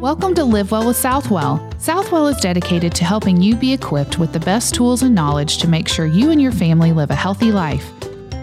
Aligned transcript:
Welcome 0.00 0.34
to 0.36 0.44
Live 0.44 0.70
Well 0.70 0.86
with 0.86 0.96
Southwell. 0.96 1.70
Southwell 1.76 2.28
is 2.28 2.38
dedicated 2.38 2.94
to 2.94 3.04
helping 3.04 3.42
you 3.42 3.54
be 3.54 3.74
equipped 3.74 4.18
with 4.18 4.32
the 4.32 4.40
best 4.40 4.74
tools 4.74 5.02
and 5.02 5.14
knowledge 5.14 5.58
to 5.58 5.68
make 5.68 5.88
sure 5.88 6.06
you 6.06 6.30
and 6.30 6.40
your 6.40 6.52
family 6.52 6.94
live 6.94 7.10
a 7.10 7.14
healthy 7.14 7.52
life. 7.52 7.86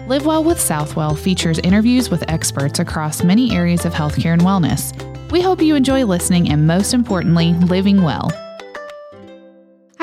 Live 0.06 0.24
Well 0.24 0.44
with 0.44 0.60
Southwell 0.60 1.16
features 1.16 1.58
interviews 1.58 2.10
with 2.10 2.22
experts 2.30 2.78
across 2.78 3.24
many 3.24 3.56
areas 3.56 3.84
of 3.84 3.92
healthcare 3.92 4.34
and 4.34 4.42
wellness. 4.42 4.94
We 5.32 5.40
hope 5.40 5.60
you 5.60 5.74
enjoy 5.74 6.04
listening 6.04 6.48
and, 6.48 6.64
most 6.64 6.94
importantly, 6.94 7.54
living 7.54 8.02
well. 8.02 8.30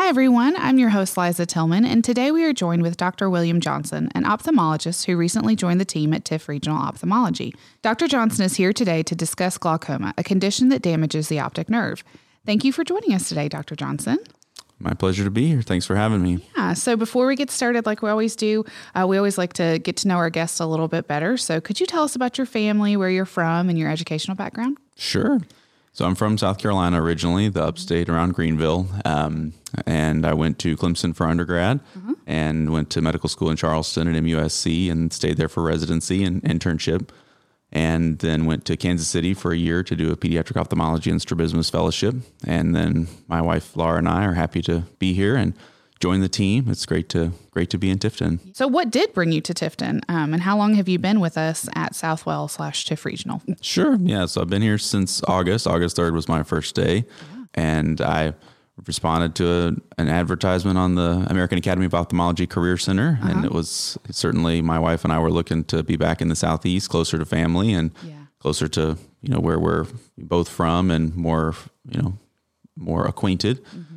Hi, 0.06 0.10
everyone. 0.10 0.56
I'm 0.58 0.78
your 0.78 0.90
host, 0.90 1.18
Liza 1.18 1.48
Tillman, 1.48 1.84
and 1.84 2.04
today 2.04 2.30
we 2.30 2.44
are 2.44 2.54
joined 2.54 2.84
with 2.84 2.96
Dr. 2.96 3.28
William 3.28 3.60
Johnson, 3.60 4.12
an 4.14 4.24
ophthalmologist 4.24 5.06
who 5.06 5.18
recently 5.18 5.56
joined 5.56 5.82
the 5.82 5.86
team 5.86 6.14
at 6.14 6.24
Tift 6.24 6.48
Regional 6.48 6.78
Ophthalmology. 6.78 7.56
Dr. 7.82 8.08
Johnson 8.08 8.46
is 8.46 8.56
here 8.56 8.72
today 8.72 9.02
to 9.02 9.16
discuss 9.16 9.58
glaucoma, 9.58 10.14
a 10.16 10.24
condition 10.24 10.70
that 10.70 10.84
damages 10.84 11.28
the 11.28 11.40
optic 11.40 11.72
nerve. 11.72 12.04
Thank 12.46 12.64
you 12.64 12.72
for 12.72 12.84
joining 12.84 13.16
us 13.16 13.28
today, 13.28 13.50
Dr. 13.50 13.76
Johnson. 13.76 14.20
My 14.78 14.94
pleasure 14.94 15.24
to 15.24 15.32
be 15.32 15.48
here. 15.48 15.64
Thanks 15.64 15.88
for 15.88 15.96
having 15.96 16.22
me. 16.22 16.48
Yeah. 16.56 16.74
So 16.74 16.96
before 16.96 17.26
we 17.26 17.36
get 17.36 17.50
started, 17.50 17.88
like 17.88 18.04
we 18.04 18.10
always 18.12 18.36
do, 18.36 18.64
uh, 18.94 19.08
we 19.08 19.18
always 19.18 19.40
like 19.40 19.54
to 19.54 19.80
get 19.80 19.98
to 19.98 20.08
know 20.08 20.18
our 20.18 20.30
guests 20.30 20.60
a 20.60 20.68
little 20.68 20.88
bit 20.88 21.08
better. 21.08 21.36
So 21.36 21.60
could 21.60 21.80
you 21.80 21.88
tell 21.88 22.04
us 22.04 22.16
about 22.16 22.38
your 22.38 22.46
family, 22.46 22.96
where 22.96 23.10
you're 23.10 23.26
from, 23.26 23.70
and 23.70 23.80
your 23.80 23.90
educational 23.90 24.36
background? 24.36 24.78
Sure. 24.98 25.40
So 25.96 26.04
I'm 26.04 26.16
from 26.16 26.38
South 26.38 26.58
Carolina 26.58 27.02
originally, 27.02 27.48
the 27.48 27.64
upstate 27.64 28.10
around 28.10 28.34
Greenville, 28.34 28.86
um, 29.06 29.54
and 29.86 30.26
I 30.26 30.34
went 30.34 30.60
to 30.60 30.76
Clemson 30.76 31.16
for 31.16 31.26
undergrad, 31.26 31.80
mm-hmm. 31.98 32.12
and 32.28 32.74
went 32.74 32.90
to 32.90 33.02
medical 33.02 33.30
school 33.30 33.50
in 33.50 33.56
Charleston 33.56 34.14
at 34.14 34.22
MUSC, 34.22 34.92
and 34.92 35.14
stayed 35.14 35.38
there 35.38 35.48
for 35.48 35.64
residency 35.64 36.26
and 36.26 36.44
internship, 36.44 37.12
and 37.72 38.20
then 38.20 38.46
went 38.46 38.66
to 38.66 38.76
Kansas 38.76 39.08
City 39.08 39.34
for 39.34 39.54
a 39.54 39.58
year 39.58 39.84
to 39.84 39.96
do 39.96 40.12
a 40.12 40.18
pediatric 40.18 40.58
ophthalmology 40.58 41.10
and 41.10 41.22
strabismus 41.22 41.70
fellowship, 41.70 42.14
and 42.46 42.76
then 42.76 43.08
my 43.30 43.40
wife 43.42 43.78
Laura 43.78 43.98
and 43.98 44.10
I 44.10 44.26
are 44.26 44.34
happy 44.34 44.62
to 44.64 44.84
be 45.00 45.14
here 45.14 45.38
and 45.38 45.54
join 46.00 46.22
the 46.22 46.30
team. 46.30 46.66
It's 46.70 46.86
great 46.86 47.10
to 47.10 47.32
great 47.52 47.70
to 47.70 47.78
be 47.78 47.90
in 47.90 48.00
Tifton. 48.00 48.56
So, 48.56 48.68
what 48.68 48.90
did 48.90 49.14
bring 49.14 49.32
you 49.32 49.42
to 49.42 49.54
Tifton, 49.54 50.02
um, 50.10 50.34
and 50.34 50.42
how 50.42 50.58
long 50.58 50.76
have 50.76 50.90
you 50.90 51.00
been 51.00 51.20
with 51.20 51.38
us 51.38 51.70
at 51.76 51.96
Southwell 51.96 52.48
slash 52.48 52.86
Tift 52.86 53.06
Regional? 53.06 53.42
Sure, 53.62 53.98
yeah. 54.02 54.26
So 54.26 54.42
I've 54.42 54.50
been 54.50 54.62
here 54.62 54.78
since 54.78 55.24
August. 55.24 55.68
August 55.68 55.96
third 55.96 56.14
was 56.14 56.28
my 56.28 56.44
first 56.44 56.76
day, 56.76 57.06
yeah. 57.34 57.46
and 57.54 58.02
I 58.02 58.34
responded 58.86 59.36
to 59.36 59.48
a, 59.48 60.02
an 60.02 60.10
advertisement 60.10 60.78
on 60.78 60.96
the 60.96 61.26
American 61.30 61.58
Academy 61.58 61.86
of 61.86 61.94
Ophthalmology 61.94 62.46
Career 62.46 62.78
Center, 62.78 63.18
uh-huh. 63.22 63.32
and 63.32 63.46
it 63.46 63.52
was 63.52 63.98
certainly 64.12 64.62
my 64.62 64.78
wife 64.78 65.06
and 65.06 65.14
I 65.14 65.20
were 65.20 65.32
looking 65.32 65.64
to 65.66 65.82
be 65.82 65.96
back 65.96 66.22
in 66.22 66.28
the 66.28 66.36
southeast, 66.36 66.90
closer 66.90 67.18
to 67.18 67.26
family, 67.26 67.74
and 67.74 67.92
yeah. 68.04 68.26
closer 68.40 68.68
to 68.70 68.98
you 69.22 69.30
know 69.30 69.40
where 69.40 69.60
we're 69.60 69.88
both 70.18 70.50
from, 70.50 70.92
and 70.92 71.16
more 71.16 71.56
you 71.90 72.02
know 72.02 72.18
more 72.76 73.06
acquainted. 73.06 73.64
Mm-hmm 73.66 73.95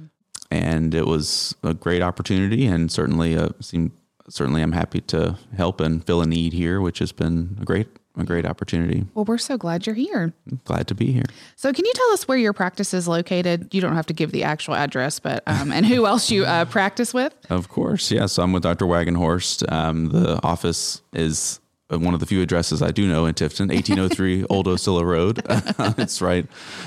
and 0.51 0.95
it 0.95 1.07
was 1.07 1.55
a 1.63 1.75
great 1.75 2.03
opportunity 2.03 2.67
and 2.67 2.91
certainly 2.91 3.37
uh, 3.37 3.51
seemed 3.61 3.91
certainly 4.29 4.63
I'm 4.63 4.73
happy 4.73 5.01
to 5.03 5.39
help 5.57 5.81
and 5.81 6.05
fill 6.05 6.21
a 6.21 6.27
need 6.27 6.53
here, 6.53 6.81
which 6.81 6.99
has 6.99 7.13
been 7.13 7.57
a 7.61 7.65
great 7.65 7.89
a 8.17 8.25
great 8.25 8.45
opportunity. 8.45 9.07
Well, 9.15 9.25
we're 9.25 9.39
so 9.39 9.57
glad 9.57 9.87
you're 9.87 9.95
here. 9.95 10.33
Glad 10.65 10.89
to 10.89 10.95
be 10.95 11.13
here. 11.13 11.27
So, 11.55 11.73
can 11.73 11.85
you 11.85 11.93
tell 11.95 12.11
us 12.11 12.27
where 12.27 12.37
your 12.37 12.53
practice 12.53 12.93
is 12.93 13.07
located? 13.07 13.73
You 13.73 13.81
don't 13.81 13.95
have 13.95 14.07
to 14.07 14.13
give 14.13 14.33
the 14.33 14.43
actual 14.43 14.75
address, 14.75 15.21
but 15.21 15.43
um, 15.47 15.71
and 15.73 15.87
who 15.87 16.05
else 16.07 16.31
you 16.31 16.45
uh, 16.45 16.65
practice 16.65 17.15
with? 17.15 17.35
Of 17.49 17.69
course, 17.69 18.11
yes. 18.11 18.21
Yeah, 18.21 18.27
so 18.27 18.43
I'm 18.43 18.53
with 18.53 18.65
Dr. 18.65 18.87
Wagenhorst. 18.87 19.71
Um, 19.71 20.07
the 20.07 20.41
office 20.43 21.01
is 21.13 21.61
one 21.91 22.13
of 22.13 22.21
the 22.21 22.27
few 22.27 22.43
addresses 22.43 22.83
I 22.83 22.91
do 22.91 23.09
know 23.09 23.25
in 23.27 23.35
Tifton, 23.35 23.69
1803 23.69 24.45
Old 24.51 24.67
Ocilla 24.67 25.05
Road. 25.05 25.43
it's 25.99 26.21
right, 26.21 26.47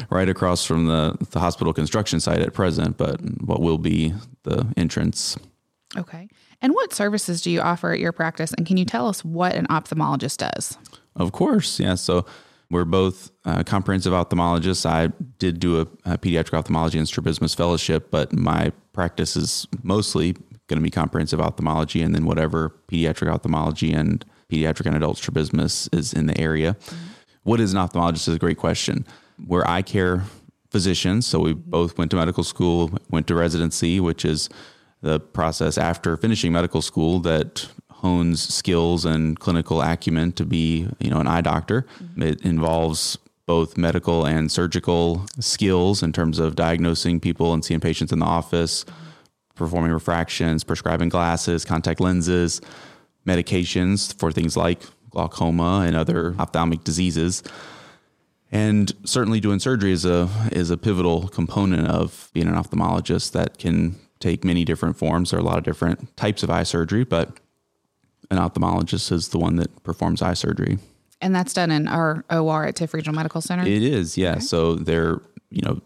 right 0.10 0.30
across 0.30 0.64
from 0.64 0.88
the, 0.88 1.18
the 1.32 1.40
hospital 1.40 1.74
construction 1.74 2.20
site 2.20 2.40
at 2.40 2.54
present, 2.54 2.98
but 2.98 3.20
what 3.42 3.62
will 3.62 3.80
be 3.80 4.14
the 4.44 4.72
entrance. 4.78 5.38
Okay. 5.98 6.30
And 6.62 6.74
what 6.74 6.94
services 6.94 7.42
do 7.42 7.50
you 7.50 7.62
offer 7.62 7.92
at 7.92 8.00
your 8.00 8.12
practice? 8.12 8.54
And 8.54 8.66
can 8.66 8.78
you 8.78 8.86
tell 8.86 9.08
us 9.08 9.26
what 9.26 9.56
an 9.56 9.66
ophthalmologist 9.68 10.38
does? 10.38 10.78
Of 11.16 11.32
course. 11.32 11.80
Yeah. 11.80 11.96
So 11.96 12.26
we're 12.70 12.86
both 12.86 13.32
uh, 13.44 13.64
comprehensive 13.64 14.14
ophthalmologists. 14.14 14.86
I 14.86 15.08
did 15.40 15.60
do 15.60 15.82
a, 15.82 15.82
a, 16.06 16.18
pediatric 16.18 16.54
ophthalmology 16.54 17.00
and 17.00 17.08
strabismus 17.08 17.54
fellowship, 17.54 18.12
but 18.12 18.32
my 18.32 18.72
practice 18.94 19.36
is 19.36 19.68
mostly 19.84 20.34
going 20.68 20.78
to 20.78 20.84
be 20.84 20.92
comprehensive 20.92 21.42
ophthalmology 21.42 22.02
and 22.02 22.16
then 22.16 22.26
whatever 22.26 22.74
pediatric 22.88 23.30
ophthalmology 23.30 23.92
and 23.92 24.24
pediatric 24.52 24.86
and 24.86 24.96
adult 24.96 25.18
strabismus 25.18 25.88
is 25.94 26.14
in 26.14 26.28
the 26.28 26.38
area. 26.40 26.74
Mm-hmm. 26.74 26.98
What 27.44 27.60
is 27.60 27.74
an 27.74 27.80
ophthalmologist 27.80 28.28
is 28.28 28.36
a 28.36 28.40
great 28.40 28.58
question. 28.58 29.06
We're 29.48 29.66
eye 29.66 29.82
care 29.82 30.24
physicians, 30.70 31.26
so 31.26 31.40
we 31.40 31.54
both 31.54 31.98
went 31.98 32.12
to 32.12 32.18
medical 32.18 32.44
school, 32.44 32.92
went 33.10 33.28
to 33.28 33.36
residency, 33.36 34.00
which 34.00 34.26
is 34.26 34.50
the 35.02 35.20
process 35.20 35.78
after 35.78 36.16
finishing 36.18 36.52
medical 36.52 36.82
school 36.82 37.20
that 37.22 37.68
hones 37.90 38.42
skills 38.42 39.06
and 39.06 39.40
clinical 39.40 39.82
acumen 39.82 40.32
to 40.34 40.46
be, 40.46 40.88
you 41.00 41.10
know, 41.10 41.20
an 41.20 41.28
eye 41.28 41.42
doctor. 41.42 41.86
Mm-hmm. 42.04 42.24
It 42.24 42.42
involves 42.42 43.18
both 43.46 43.78
medical 43.78 44.26
and 44.26 44.52
surgical 44.52 45.26
skills 45.40 46.04
in 46.04 46.14
terms 46.14 46.40
of 46.40 46.56
diagnosing 46.56 47.20
people 47.20 47.54
and 47.54 47.66
seeing 47.66 47.80
patients 47.80 48.12
in 48.12 48.20
the 48.20 48.26
office, 48.26 48.84
mm-hmm. 48.84 48.96
performing 49.56 49.92
refractions, 49.92 50.64
prescribing 50.64 51.10
glasses, 51.10 51.66
contact 51.66 52.00
lenses, 52.00 52.62
medications 53.26 54.18
for 54.18 54.32
things 54.32 54.58
like 54.58 54.82
glaucoma 55.10 55.84
and 55.86 55.96
other 55.96 56.36
ophthalmic 56.40 56.84
diseases. 56.84 57.44
And 58.52 58.92
certainly 59.06 59.40
doing 59.40 59.60
surgery 59.60 59.92
is 59.92 60.06
a 60.06 60.30
is 60.52 60.72
a 60.72 60.78
pivotal 60.78 61.28
component 61.30 61.88
of 61.88 62.30
being 62.34 62.48
an 62.48 62.56
ophthalmologist 62.56 63.32
that 63.32 63.58
can 63.58 63.96
take 64.20 64.44
many 64.44 64.66
different 64.66 64.98
forms. 64.98 65.32
There 65.32 65.40
are 65.40 65.42
a 65.42 65.46
lot 65.46 65.58
of 65.58 65.64
different 65.64 66.16
types 66.18 66.44
of 66.44 66.50
eye 66.50 66.64
surgery, 66.64 67.04
but 67.04 67.40
an 68.30 68.38
ophthalmologist 68.38 69.12
is 69.12 69.30
the 69.30 69.40
one 69.40 69.56
that 69.58 69.84
performs 69.84 70.22
eye 70.22 70.34
surgery. 70.34 70.80
And 71.22 71.36
that's 71.36 71.54
done 71.54 71.72
in 71.72 71.88
our 71.88 72.26
OR 72.30 72.66
at 72.66 72.76
Tift 72.76 72.94
Regional 72.94 73.16
Medical 73.16 73.42
Center? 73.42 73.64
It 73.64 73.84
is, 73.84 74.18
yeah. 74.18 74.32
Okay. 74.32 74.40
So 74.40 74.76
they're, 74.76 75.22
you 75.50 75.62
know, 75.62 75.82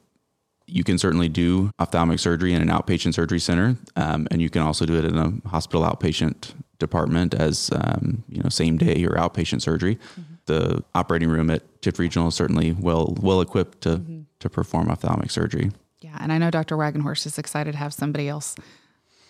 you 0.65 0.83
can 0.83 0.97
certainly 0.97 1.29
do 1.29 1.71
ophthalmic 1.79 2.19
surgery 2.19 2.53
in 2.53 2.61
an 2.61 2.69
outpatient 2.69 3.13
surgery 3.13 3.39
center, 3.39 3.75
um, 3.95 4.27
and 4.31 4.41
you 4.41 4.49
can 4.49 4.61
also 4.61 4.85
do 4.85 4.95
it 4.95 5.05
in 5.05 5.17
a 5.17 5.47
hospital 5.47 5.83
outpatient 5.83 6.53
department 6.85 7.33
as 7.33 7.69
um, 7.73 8.23
you 8.29 8.41
know 8.41 8.49
same 8.49 8.77
day 8.77 9.03
or 9.05 9.15
outpatient 9.15 9.61
surgery. 9.61 9.95
Mm-hmm. 9.95 10.33
The 10.45 10.83
operating 10.93 11.29
room 11.29 11.49
at 11.49 11.63
Tift 11.81 11.97
Regional 11.97 12.27
is 12.27 12.35
certainly 12.35 12.73
well 12.73 13.17
well 13.21 13.41
equipped 13.41 13.81
to 13.81 13.97
mm-hmm. 13.97 14.21
to 14.39 14.49
perform 14.49 14.89
ophthalmic 14.89 15.31
surgery. 15.31 15.71
Yeah, 16.01 16.17
and 16.19 16.31
I 16.31 16.37
know 16.37 16.51
Dr. 16.51 16.77
Wagenhorst 16.77 17.25
is 17.25 17.37
excited 17.39 17.71
to 17.71 17.77
have 17.77 17.93
somebody 17.93 18.27
else 18.29 18.55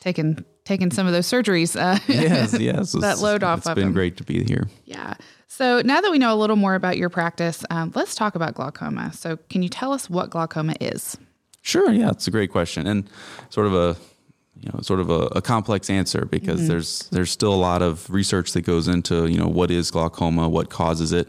taking 0.01 0.43
taking 0.65 0.91
some 0.91 1.07
of 1.07 1.13
those 1.13 1.27
surgeries. 1.27 1.79
Uh, 1.79 1.99
yes, 2.07 2.59
yes, 2.59 2.91
that 2.93 3.19
load 3.19 3.43
off. 3.43 3.59
It's 3.59 3.67
of 3.67 3.75
been 3.75 3.93
great 3.93 4.17
to 4.17 4.23
be 4.23 4.43
here. 4.43 4.67
Yeah. 4.85 5.15
So 5.47 5.81
now 5.81 6.01
that 6.01 6.11
we 6.11 6.17
know 6.17 6.33
a 6.33 6.39
little 6.39 6.55
more 6.57 6.75
about 6.75 6.97
your 6.97 7.09
practice, 7.09 7.63
um, 7.69 7.91
let's 7.95 8.15
talk 8.15 8.35
about 8.35 8.55
glaucoma. 8.55 9.13
So, 9.13 9.37
can 9.49 9.63
you 9.63 9.69
tell 9.69 9.93
us 9.93 10.09
what 10.09 10.29
glaucoma 10.29 10.75
is? 10.81 11.17
Sure. 11.61 11.91
Yeah, 11.91 12.09
it's 12.11 12.27
a 12.27 12.31
great 12.31 12.51
question 12.51 12.85
and 12.85 13.09
sort 13.49 13.67
of 13.67 13.73
a 13.73 13.95
you 14.59 14.69
know 14.73 14.79
sort 14.81 14.99
of 14.99 15.09
a, 15.09 15.27
a 15.35 15.41
complex 15.41 15.89
answer 15.89 16.25
because 16.25 16.61
mm-hmm. 16.61 16.69
there's 16.69 17.09
there's 17.09 17.31
still 17.31 17.53
a 17.53 17.55
lot 17.55 17.81
of 17.81 18.09
research 18.09 18.53
that 18.53 18.61
goes 18.61 18.87
into 18.87 19.27
you 19.27 19.37
know 19.37 19.47
what 19.47 19.71
is 19.71 19.91
glaucoma, 19.91 20.49
what 20.49 20.69
causes 20.69 21.11
it. 21.11 21.27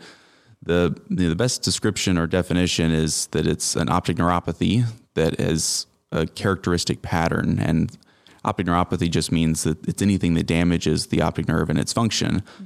The 0.62 0.98
you 1.08 1.16
know, 1.16 1.28
the 1.28 1.36
best 1.36 1.62
description 1.62 2.18
or 2.18 2.26
definition 2.26 2.92
is 2.92 3.26
that 3.28 3.46
it's 3.46 3.76
an 3.76 3.88
optic 3.88 4.16
neuropathy 4.16 4.86
that 5.14 5.40
is 5.40 5.86
a 6.12 6.26
characteristic 6.26 7.02
pattern 7.02 7.58
and 7.60 7.96
optic 8.44 8.66
neuropathy 8.66 9.10
just 9.10 9.32
means 9.32 9.64
that 9.64 9.86
it's 9.86 10.00
anything 10.00 10.34
that 10.34 10.46
damages 10.46 11.08
the 11.08 11.20
optic 11.20 11.48
nerve 11.48 11.68
and 11.68 11.78
its 11.78 11.92
function. 11.92 12.40
Mm-hmm. 12.40 12.64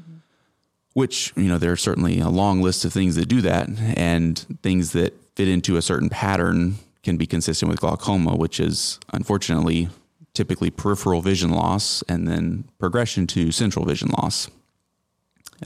Which, 0.93 1.33
you 1.37 1.45
know, 1.45 1.57
there 1.57 1.71
are 1.71 1.77
certainly 1.77 2.19
a 2.19 2.29
long 2.29 2.63
list 2.63 2.85
of 2.85 2.93
things 2.93 3.15
that 3.15 3.27
do 3.27 3.41
that 3.43 3.69
and 3.97 4.39
things 4.63 4.91
that 4.93 5.15
fit 5.37 5.47
into 5.47 5.77
a 5.77 5.83
certain 5.83 6.09
pattern 6.09 6.77
can 7.05 7.17
be 7.17 7.27
consistent 7.27 7.71
with 7.71 7.81
glaucoma, 7.81 8.35
which 8.35 8.59
is 8.59 8.99
unfortunately 9.13 9.89
typically 10.35 10.71
peripheral 10.71 11.21
vision 11.21 11.51
loss 11.51 12.03
and 12.09 12.27
then 12.27 12.69
progression 12.79 13.27
to 13.29 13.51
central 13.53 13.85
vision 13.85 14.09
loss. 14.11 14.49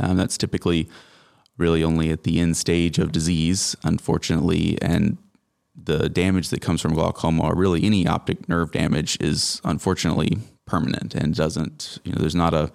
Um, 0.01 0.17
that's 0.17 0.37
typically 0.37 0.89
really 1.57 1.85
only 1.85 2.11
at 2.11 2.25
the 2.25 2.41
end 2.41 2.57
stage 2.57 2.99
of 2.99 3.13
disease, 3.13 3.77
unfortunately, 3.85 4.79
and 4.83 5.19
the 5.77 6.09
damage 6.09 6.49
that 6.49 6.61
comes 6.61 6.81
from 6.81 6.95
glaucoma 6.95 7.43
or 7.43 7.55
really 7.55 7.85
any 7.85 8.07
optic 8.07 8.49
nerve 8.49 8.73
damage 8.73 9.17
is 9.21 9.61
unfortunately 9.65 10.39
permanent 10.67 11.15
and 11.15 11.35
doesn't 11.35 11.99
you 12.05 12.13
know 12.13 12.19
there's 12.19 12.35
not 12.35 12.55
a 12.55 12.71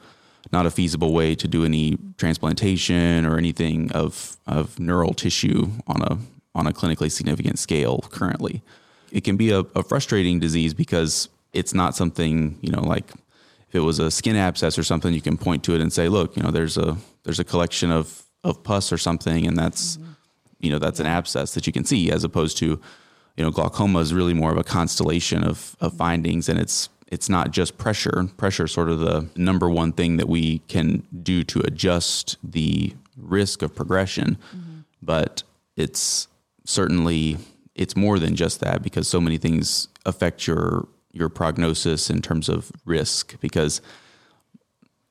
not 0.52 0.66
a 0.66 0.72
feasible 0.72 1.14
way 1.14 1.34
to 1.36 1.48
do 1.48 1.64
any 1.64 1.98
transplantation 2.18 3.26
or 3.26 3.38
anything 3.38 3.92
of 3.94 4.38
of 4.48 4.80
neural 4.80 5.14
tissue 5.14 5.70
on 5.88 6.02
a 6.02 6.18
on 6.56 6.68
a 6.68 6.74
clinically 6.74 7.12
significant 7.12 7.60
scale 7.60 8.04
currently. 8.10 8.62
It 9.12 9.24
can 9.24 9.38
be 9.38 9.52
a, 9.52 9.60
a 9.76 9.84
frustrating 9.84 10.40
disease 10.40 10.74
because 10.74 11.30
it's 11.54 11.74
not 11.74 11.96
something 11.96 12.58
you 12.62 12.72
know 12.72 12.82
like 12.82 13.12
if 13.68 13.76
it 13.76 13.80
was 13.80 14.00
a 14.00 14.10
skin 14.10 14.36
abscess 14.36 14.78
or 14.78 14.84
something 14.84 15.14
you 15.14 15.22
can 15.22 15.38
point 15.38 15.64
to 15.64 15.76
it 15.76 15.82
and 15.82 15.94
say 15.94 16.10
look 16.10 16.36
you 16.36 16.44
know 16.44 16.52
there's 16.52 16.78
a 16.78 16.98
there's 17.24 17.40
a 17.40 17.44
collection 17.44 17.92
of 17.92 18.24
of 18.44 18.64
pus 18.64 18.92
or 18.92 18.98
something 18.98 19.46
and 19.46 19.58
that's 19.58 19.98
mm-hmm. 19.98 20.12
you 20.60 20.72
know 20.72 20.80
that's 20.80 21.00
yeah. 21.00 21.06
an 21.06 21.12
abscess 21.12 21.54
that 21.54 21.68
you 21.68 21.74
can 21.74 21.86
see 21.86 22.12
as 22.12 22.24
opposed 22.24 22.58
to 22.58 22.80
you 23.40 23.46
know, 23.46 23.52
glaucoma 23.52 24.00
is 24.00 24.14
really 24.14 24.34
more 24.34 24.52
of 24.52 24.58
a 24.58 24.66
constellation 24.66 25.46
of, 25.46 25.78
of 25.80 25.94
findings, 25.94 26.50
and 26.50 26.60
it's 26.60 26.90
it's 27.08 27.30
not 27.30 27.52
just 27.52 27.78
pressure. 27.78 28.30
Pressure 28.36 28.66
is 28.66 28.74
sort 28.74 28.90
of 28.90 29.00
the 29.00 29.30
number 29.38 29.70
one 29.70 29.94
thing 29.94 30.18
that 30.18 30.28
we 30.28 30.60
can 30.68 31.08
do 31.24 31.46
to 31.46 31.62
adjust 31.62 32.38
the 32.44 32.94
risk 33.16 33.62
of 33.62 33.74
progression, 33.74 34.38
mm-hmm. 34.54 34.80
but 35.02 35.44
it's 35.78 36.28
certainly 36.66 37.38
it's 37.76 37.96
more 37.96 38.20
than 38.20 38.36
just 38.36 38.60
that 38.60 38.84
because 38.84 39.08
so 39.08 39.22
many 39.22 39.38
things 39.38 39.88
affect 40.06 40.46
your 40.46 40.90
your 41.12 41.30
prognosis 41.30 42.10
in 42.10 42.22
terms 42.22 42.50
of 42.50 42.72
risk 42.86 43.40
because 43.40 43.82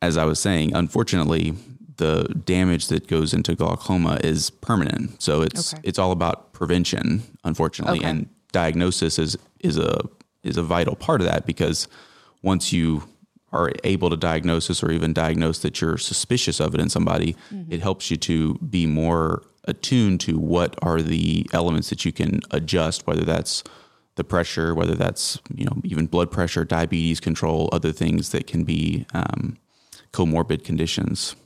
as 0.00 0.16
I 0.16 0.24
was 0.24 0.38
saying, 0.38 0.74
unfortunately, 0.74 1.54
the 1.96 2.24
damage 2.44 2.86
that 2.88 3.08
goes 3.08 3.34
into 3.34 3.54
glaucoma 3.54 4.18
is 4.22 4.50
permanent. 4.50 5.20
So 5.20 5.42
it's 5.42 5.74
okay. 5.74 5.82
it's 5.84 5.98
all 5.98 6.12
about 6.12 6.52
prevention, 6.52 7.22
unfortunately, 7.44 7.98
okay. 7.98 8.08
and 8.08 8.28
diagnosis 8.52 9.18
is 9.18 9.36
is 9.60 9.76
a 9.76 10.00
is 10.42 10.56
a 10.56 10.62
vital 10.62 10.96
part 10.96 11.20
of 11.20 11.26
that 11.26 11.46
because 11.46 11.88
once 12.42 12.72
you 12.72 13.02
are 13.52 13.72
able 13.82 14.10
to 14.10 14.16
diagnose 14.16 14.68
this 14.68 14.82
or 14.82 14.90
even 14.90 15.12
diagnose 15.12 15.58
that 15.60 15.80
you're 15.80 15.98
suspicious 15.98 16.60
of 16.60 16.74
it 16.74 16.80
in 16.80 16.88
somebody, 16.88 17.34
mm-hmm. 17.52 17.72
it 17.72 17.80
helps 17.80 18.10
you 18.10 18.16
to 18.16 18.54
be 18.56 18.86
more 18.86 19.42
attuned 19.64 20.20
to 20.20 20.38
what 20.38 20.76
are 20.82 21.02
the 21.02 21.46
elements 21.52 21.90
that 21.90 22.04
you 22.04 22.12
can 22.12 22.40
adjust, 22.50 23.06
whether 23.06 23.24
that's 23.24 23.64
the 24.18 24.24
pressure, 24.24 24.74
whether 24.74 24.94
that's 24.94 25.38
you 25.54 25.64
know 25.64 25.80
even 25.84 26.06
blood 26.06 26.30
pressure, 26.30 26.64
diabetes 26.64 27.20
control, 27.20 27.70
other 27.72 27.92
things 27.92 28.30
that 28.30 28.46
can 28.46 28.64
be 28.64 29.06
um, 29.14 29.56
comorbid 30.12 30.64
conditions. 30.64 31.36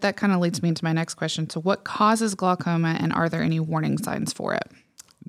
That 0.00 0.16
kind 0.16 0.32
of 0.32 0.40
leads 0.40 0.62
me 0.62 0.70
into 0.70 0.84
my 0.84 0.92
next 0.92 1.14
question. 1.14 1.50
So, 1.50 1.60
what 1.60 1.84
causes 1.84 2.34
glaucoma, 2.34 2.96
and 2.98 3.12
are 3.12 3.28
there 3.28 3.42
any 3.42 3.60
warning 3.60 3.98
signs 3.98 4.32
for 4.32 4.54
it? 4.54 4.70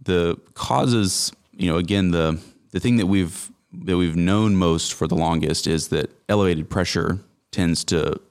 The 0.01 0.39
causes, 0.53 1.33
you 1.51 1.69
know, 1.69 1.77
again 1.77 2.11
the 2.11 2.39
the 2.71 2.79
thing 2.79 2.97
that 2.97 3.07
we've 3.07 3.51
that 3.73 3.97
we've 3.97 4.15
known 4.15 4.55
most 4.55 4.93
for 4.93 5.07
the 5.07 5.15
longest 5.15 5.67
is 5.67 5.89
that 5.89 6.09
elevated 6.29 6.69
pressure 6.69 7.19
tends 7.51 7.83
to 7.85 8.21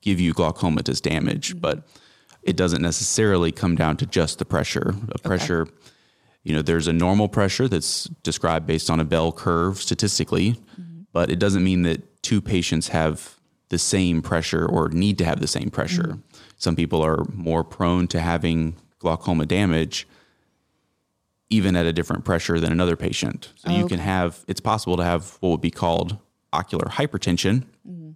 give 0.00 0.20
you 0.20 0.32
glaucomatous 0.32 1.02
damage, 1.02 1.50
mm-hmm. 1.50 1.58
but 1.58 1.86
it 2.42 2.56
doesn't 2.56 2.80
necessarily 2.80 3.52
come 3.52 3.74
down 3.74 3.96
to 3.98 4.06
just 4.06 4.38
the 4.38 4.44
pressure. 4.44 4.94
A 5.10 5.18
pressure, 5.18 5.62
okay. 5.62 5.72
You 6.42 6.54
know, 6.54 6.62
there's 6.62 6.86
a 6.86 6.92
normal 6.92 7.28
pressure 7.28 7.68
that's 7.68 8.04
described 8.22 8.66
based 8.66 8.90
on 8.90 9.00
a 9.00 9.04
bell 9.04 9.32
curve 9.32 9.80
statistically, 9.80 10.52
mm-hmm. 10.52 11.02
but 11.12 11.30
it 11.30 11.38
doesn't 11.38 11.62
mean 11.62 11.82
that 11.82 12.22
two 12.22 12.40
patients 12.40 12.88
have 12.88 13.36
the 13.68 13.78
same 13.78 14.22
pressure 14.22 14.66
or 14.66 14.88
need 14.88 15.18
to 15.18 15.24
have 15.24 15.40
the 15.40 15.46
same 15.46 15.70
pressure. 15.70 16.02
Mm-hmm. 16.02 16.38
Some 16.56 16.76
people 16.76 17.02
are 17.02 17.24
more 17.32 17.62
prone 17.62 18.08
to 18.08 18.20
having 18.20 18.76
glaucoma 18.98 19.46
damage 19.46 20.06
even 21.50 21.74
at 21.74 21.84
a 21.84 21.92
different 21.92 22.24
pressure 22.24 22.60
than 22.60 22.70
another 22.70 22.96
patient. 22.96 23.52
So 23.56 23.70
you 23.72 23.88
can 23.88 23.98
have 23.98 24.44
it's 24.46 24.60
possible 24.60 24.96
to 24.96 25.04
have 25.04 25.36
what 25.40 25.50
would 25.50 25.60
be 25.60 25.70
called 25.70 26.16
ocular 26.52 26.86
hypertension. 26.86 27.64
Mm-hmm. 27.88 28.10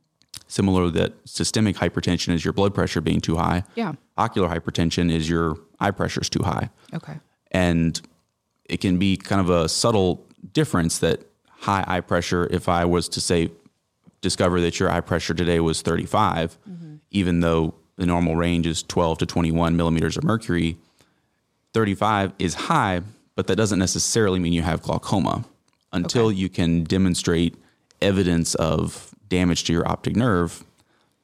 Similar 0.47 0.91
that 0.91 1.15
systemic 1.25 1.77
hypertension 1.77 2.33
is 2.33 2.45
your 2.45 2.53
blood 2.53 2.75
pressure 2.75 3.01
being 3.01 3.21
too 3.21 3.37
high. 3.37 3.65
Yeah. 3.75 3.95
Ocular 4.17 4.49
hypertension 4.49 5.11
is 5.11 5.29
your 5.29 5.57
eye 5.81 5.91
pressure 5.91 6.21
is 6.21 6.29
too 6.29 6.45
high. 6.45 6.71
Okay. 6.93 7.15
And 7.51 8.01
it 8.67 8.81
can 8.81 8.99
be 8.99 9.17
kind 9.17 9.41
of 9.41 9.51
a 9.51 9.69
subtle 9.69 10.25
difference 10.53 10.99
that 10.99 11.21
high 11.47 11.85
eye 11.87 12.01
pressure 12.01 12.49
if 12.51 12.69
I 12.69 12.85
was 12.85 13.09
to 13.11 13.21
say 13.21 13.51
discover 14.21 14.61
that 14.61 14.81
your 14.81 14.91
eye 14.91 15.01
pressure 15.01 15.35
today 15.35 15.61
was 15.61 15.83
35, 15.83 16.59
mm-hmm. 16.69 16.97
even 17.11 17.41
though 17.41 17.75
the 17.97 18.07
normal 18.07 18.37
range 18.37 18.67
is 18.67 18.83
12 18.83 19.19
to 19.19 19.27
21 19.27 19.77
millimeters 19.77 20.17
of 20.17 20.25
mercury, 20.25 20.77
35 21.75 22.33
is 22.39 22.55
high, 22.55 23.03
but 23.35 23.47
that 23.47 23.57
doesn't 23.57 23.79
necessarily 23.79 24.39
mean 24.39 24.53
you 24.53 24.63
have 24.63 24.83
glaucoma 24.83 25.45
until 25.93 26.27
okay. 26.27 26.37
you 26.37 26.49
can 26.49 26.85
demonstrate 26.85 27.55
evidence 28.01 28.55
of 28.57 29.15
damage 29.29 29.65
to 29.65 29.73
your 29.73 29.87
optic 29.87 30.17
nerve. 30.17 30.65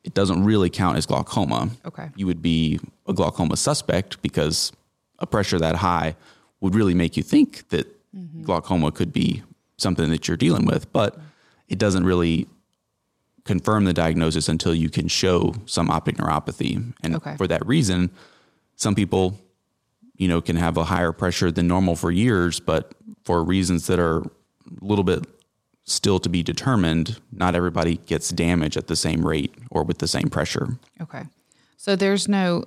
It 0.05 0.15
doesn't 0.15 0.45
really 0.45 0.71
count 0.71 0.97
as 0.97 1.07
glaucoma. 1.07 1.71
Okay. 1.85 2.11
You 2.17 2.27
would 2.27 2.43
be 2.43 2.81
a 3.07 3.13
glaucoma 3.13 3.57
suspect 3.57 4.21
because 4.23 4.73
a 5.19 5.27
pressure 5.27 5.59
that 5.59 5.77
high 5.77 6.17
would 6.61 6.75
really 6.75 6.95
make 6.95 7.17
you 7.17 7.23
think 7.23 7.69
that 7.71 7.87
mm-hmm. 8.15 8.43
glaucoma 8.43 8.93
could 8.93 9.13
be 9.13 9.43
something 9.77 10.11
that 10.11 10.29
you're 10.29 10.37
dealing 10.37 10.67
with, 10.67 10.93
but 10.93 11.19
it 11.69 11.79
doesn't 11.79 12.05
really 12.05 12.47
confirm 13.45 13.85
the 13.85 13.93
diagnosis 13.93 14.49
until 14.49 14.75
you 14.75 14.91
can 14.91 15.09
show 15.09 15.55
some 15.67 15.91
optic 15.91 16.17
neuropathy. 16.17 16.93
And 17.03 17.17
okay. 17.17 17.37
for 17.37 17.47
that 17.47 17.65
reason, 17.67 18.11
some 18.77 18.95
people, 18.95 19.39
you 20.17 20.29
know, 20.29 20.41
can 20.41 20.57
have 20.57 20.77
a 20.77 20.85
higher 20.85 21.13
pressure 21.13 21.51
than 21.51 21.67
normal 21.67 21.97
for 21.97 22.11
years, 22.11 22.61
but 22.61 22.93
for 23.25 23.43
reasons 23.43 23.87
that 23.87 23.99
are 23.99 24.19
a 24.19 24.31
little 24.83 25.05
bit 25.05 25.25
still 25.85 26.19
to 26.21 26.29
be 26.29 26.43
determined, 26.43 27.21
not 27.33 27.55
everybody 27.55 27.97
gets 27.97 28.29
damage 28.31 28.77
at 28.77 28.87
the 28.87 28.97
same 28.97 29.27
rate 29.27 29.55
or 29.71 29.83
with 29.83 29.99
the 29.99 30.09
same 30.09 30.29
pressure. 30.29 30.79
Okay. 31.01 31.25
So 31.77 31.97
there's 31.97 32.29
no 32.29 32.65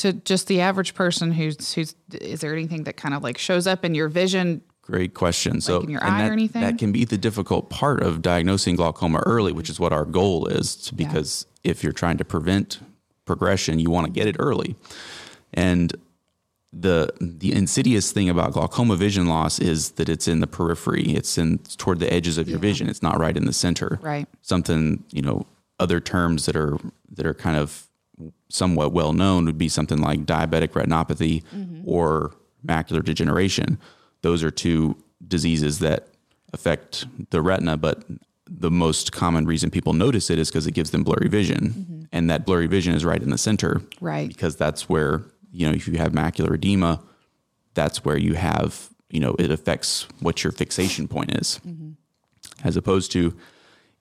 to 0.00 0.12
just 0.12 0.46
the 0.46 0.60
average 0.60 0.94
person 0.94 1.32
who's 1.32 1.74
who's 1.74 1.94
is 2.12 2.40
there 2.40 2.52
anything 2.52 2.84
that 2.84 2.96
kind 2.96 3.14
of 3.14 3.22
like 3.22 3.38
shows 3.38 3.66
up 3.66 3.84
in 3.84 3.94
your 3.94 4.08
vision 4.08 4.62
Great 4.90 5.14
question. 5.14 5.60
So, 5.60 5.76
like 5.76 5.84
in 5.84 5.90
your 5.90 6.02
eye 6.02 6.22
that, 6.22 6.30
or 6.30 6.32
anything? 6.32 6.62
That 6.62 6.78
can 6.78 6.90
be 6.90 7.04
the 7.04 7.16
difficult 7.16 7.70
part 7.70 8.02
of 8.02 8.22
diagnosing 8.22 8.74
glaucoma 8.74 9.22
early, 9.24 9.52
which 9.52 9.70
is 9.70 9.78
what 9.78 9.92
our 9.92 10.04
goal 10.04 10.46
is. 10.46 10.90
Because 10.90 11.46
yeah. 11.62 11.70
if 11.70 11.84
you're 11.84 11.92
trying 11.92 12.16
to 12.16 12.24
prevent 12.24 12.80
progression, 13.24 13.78
you 13.78 13.88
want 13.88 14.06
to 14.06 14.12
get 14.12 14.26
it 14.26 14.34
early. 14.40 14.74
And 15.54 15.94
the 16.72 17.12
the 17.20 17.52
insidious 17.52 18.10
thing 18.10 18.28
about 18.28 18.52
glaucoma 18.52 18.96
vision 18.96 19.26
loss 19.26 19.60
is 19.60 19.92
that 19.92 20.08
it's 20.08 20.26
in 20.26 20.40
the 20.40 20.48
periphery. 20.48 21.04
It's 21.04 21.38
in 21.38 21.58
toward 21.76 22.00
the 22.00 22.12
edges 22.12 22.36
of 22.36 22.48
your 22.48 22.58
yeah. 22.58 22.62
vision. 22.62 22.88
It's 22.88 23.02
not 23.02 23.20
right 23.20 23.36
in 23.36 23.44
the 23.44 23.52
center. 23.52 24.00
Right. 24.02 24.26
Something 24.42 25.04
you 25.12 25.22
know. 25.22 25.46
Other 25.78 25.98
terms 25.98 26.44
that 26.44 26.56
are 26.56 26.76
that 27.12 27.24
are 27.24 27.32
kind 27.32 27.56
of 27.56 27.88
somewhat 28.48 28.92
well 28.92 29.12
known 29.12 29.44
would 29.46 29.58
be 29.58 29.68
something 29.68 30.00
like 30.00 30.26
diabetic 30.26 30.68
retinopathy 30.68 31.42
mm-hmm. 31.54 31.82
or 31.84 32.34
macular 32.66 33.02
degeneration 33.02 33.78
those 34.22 34.42
are 34.42 34.50
two 34.50 34.96
diseases 35.26 35.78
that 35.80 36.08
affect 36.52 37.06
the 37.30 37.40
retina, 37.40 37.76
but 37.76 38.04
the 38.46 38.70
most 38.70 39.12
common 39.12 39.46
reason 39.46 39.70
people 39.70 39.92
notice 39.92 40.30
it 40.30 40.38
is 40.38 40.48
because 40.48 40.66
it 40.66 40.72
gives 40.72 40.90
them 40.90 41.04
blurry 41.04 41.28
vision. 41.28 41.70
Mm-hmm. 41.70 42.02
And 42.12 42.28
that 42.30 42.44
blurry 42.44 42.66
vision 42.66 42.94
is 42.94 43.04
right 43.04 43.22
in 43.22 43.30
the 43.30 43.38
center. 43.38 43.82
Right. 44.00 44.28
Because 44.28 44.56
that's 44.56 44.88
where, 44.88 45.22
you 45.52 45.66
know, 45.66 45.72
if 45.72 45.86
you 45.86 45.96
have 45.98 46.12
macular 46.12 46.54
edema, 46.54 47.00
that's 47.74 48.04
where 48.04 48.18
you 48.18 48.34
have, 48.34 48.90
you 49.08 49.20
know, 49.20 49.36
it 49.38 49.50
affects 49.50 50.08
what 50.18 50.42
your 50.42 50.52
fixation 50.52 51.06
point 51.06 51.36
is. 51.36 51.60
Mm-hmm. 51.64 51.92
As 52.64 52.76
opposed 52.76 53.12
to 53.12 53.36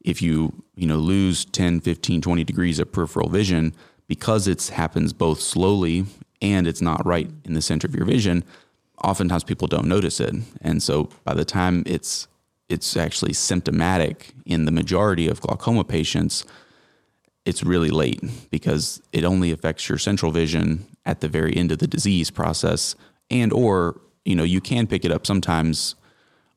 if 0.02 0.22
you, 0.22 0.64
you 0.76 0.88
know, 0.88 0.98
lose 0.98 1.46
10, 1.46 1.82
15, 1.82 2.22
20 2.22 2.44
degrees 2.44 2.80
of 2.80 2.92
peripheral 2.92 3.30
vision, 3.30 3.76
because 4.10 4.48
it 4.48 4.68
happens 4.68 5.14
both 5.14 5.40
slowly 5.40 6.04
and 6.42 6.68
it's 6.68 6.82
not 6.82 7.06
right 7.06 7.30
in 7.46 7.54
the 7.54 7.62
center 7.62 7.88
of 7.88 7.96
your 7.96 8.06
vision, 8.06 8.44
oftentimes 9.04 9.46
people 9.46 9.68
don't 9.68 9.88
notice 9.88 10.20
it. 10.20 10.36
And 10.62 10.84
so 10.84 11.10
by 11.24 11.34
the 11.34 11.46
time 11.46 11.84
it's 11.86 12.28
it's 12.68 12.98
actually 12.98 13.34
symptomatic 13.34 14.34
in 14.46 14.66
the 14.66 14.72
majority 14.72 15.28
of 15.28 15.42
glaucoma 15.42 15.84
patients, 15.84 16.46
it's 17.46 17.64
really 17.64 17.90
late 17.90 18.22
because 18.52 19.02
it 19.12 19.24
only 19.24 19.52
affects 19.52 19.90
your 19.90 19.98
central 19.98 20.32
vision 20.32 20.86
at 21.06 21.22
the 21.22 21.28
very 21.28 21.56
end 21.56 21.72
of 21.72 21.80
the 21.80 21.88
disease 21.88 22.30
process 22.30 22.96
and 23.32 23.54
or 23.54 24.00
you 24.26 24.36
know 24.36 24.44
you 24.44 24.62
can 24.62 24.86
pick 24.86 25.06
it 25.06 25.12
up 25.12 25.26
sometimes 25.26 25.96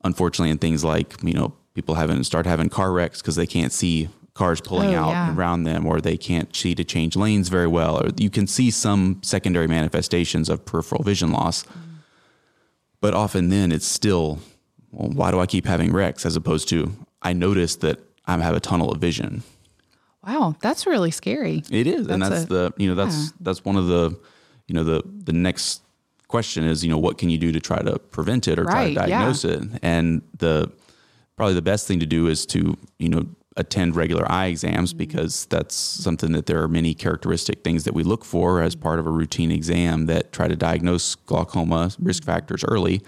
unfortunately 0.05 0.51
in 0.51 0.59
things 0.59 0.85
like 0.85 1.15
you 1.23 1.33
know 1.33 1.55
people 1.75 1.95
having 1.95 2.23
start 2.25 2.45
having 2.45 2.69
car 2.69 2.93
wrecks 2.93 3.23
because 3.23 3.37
they 3.37 3.47
can't 3.47 3.73
see 3.73 4.09
cars 4.35 4.61
pulling 4.61 4.95
oh, 4.95 4.99
out 4.99 5.11
yeah. 5.11 5.35
around 5.37 5.65
them 5.65 5.87
or 5.87 6.01
they 6.01 6.17
can't 6.17 6.55
see 6.57 6.75
to 6.75 6.85
change 6.85 7.17
lanes 7.17 7.49
very 7.49 7.67
well 7.67 8.03
or 8.03 8.09
you 8.17 8.31
can 8.31 8.47
see 8.47 8.71
some 8.71 9.21
secondary 9.23 9.67
manifestations 9.67 10.49
of 10.49 10.65
peripheral 10.65 11.03
vision 11.03 11.31
loss 11.31 11.65
mm 11.65 11.93
but 13.03 13.15
often 13.15 13.51
then 13.51 13.73
it's 13.73 13.85
still, 13.85 14.39
well, 14.93 15.11
why 15.11 15.33
do 15.33 15.41
I 15.41 15.47
keep 15.47 15.67
having 15.67 15.93
wrecks 15.93 16.25
as 16.25 16.37
opposed 16.37 16.69
to 16.69 16.93
I 17.21 17.35
notice 17.35 17.77
that 17.77 17.99
I 18.27 18.39
have 18.39 18.55
a 18.55 18.61
tunnel 18.61 18.93
of 18.93 19.01
vision. 19.01 19.43
Wow, 20.25 20.55
that's 20.61 20.87
really 20.87 21.11
scary. 21.11 21.65
It 21.69 21.89
is, 21.89 22.07
that's 22.07 22.15
and 22.15 22.23
that's 22.23 22.45
a, 22.45 22.47
the 22.47 22.75
you 22.77 22.89
know 22.89 22.95
that's 22.95 23.17
yeah. 23.17 23.31
that's 23.41 23.65
one 23.65 23.77
of 23.77 23.89
the 23.89 24.17
you 24.69 24.75
know 24.75 24.85
the 24.85 25.03
the 25.05 25.33
next 25.33 25.83
question 26.29 26.65
is 26.65 26.85
you 26.85 26.91
know 26.91 26.97
what 26.97 27.19
can 27.19 27.29
you 27.29 27.39
do 27.39 27.51
to 27.51 27.59
try 27.59 27.83
to 27.83 27.99
prevent 27.99 28.47
it 28.47 28.59
or 28.59 28.63
right, 28.63 28.95
try 28.95 29.07
to 29.07 29.11
diagnose 29.11 29.45
yeah. 29.45 29.51
it 29.51 29.63
and 29.83 30.23
the 30.39 30.71
probably 31.37 31.55
the 31.55 31.61
best 31.61 31.89
thing 31.89 31.99
to 31.99 32.07
do 32.07 32.29
is 32.29 32.47
to 32.47 32.79
you 32.99 33.09
know 33.09 33.27
attend 33.57 33.95
regular 33.97 34.31
eye 34.31 34.47
exams 34.47 34.91
mm-hmm. 34.91 34.99
because 34.99 35.47
that's 35.47 35.75
something 35.75 36.33
that 36.33 36.47
there 36.47 36.63
are 36.63 36.69
many 36.69 36.95
characteristic 36.95 37.63
things 37.63 37.85
that 37.85 37.95
we 37.95 38.03
look 38.03 38.25
for 38.25 38.63
as 38.63 38.75
part 38.75 38.99
of 38.99 39.07
a 39.07 39.11
routine 39.11 39.51
exam 39.51 40.07
that 40.07 40.33
try 40.33 40.49
to 40.49 40.57
diagnose 40.57 41.15
glaucoma 41.15 41.91
risk 41.99 42.23
mm-hmm. 42.23 42.33
factors 42.33 42.65
early. 42.65 43.03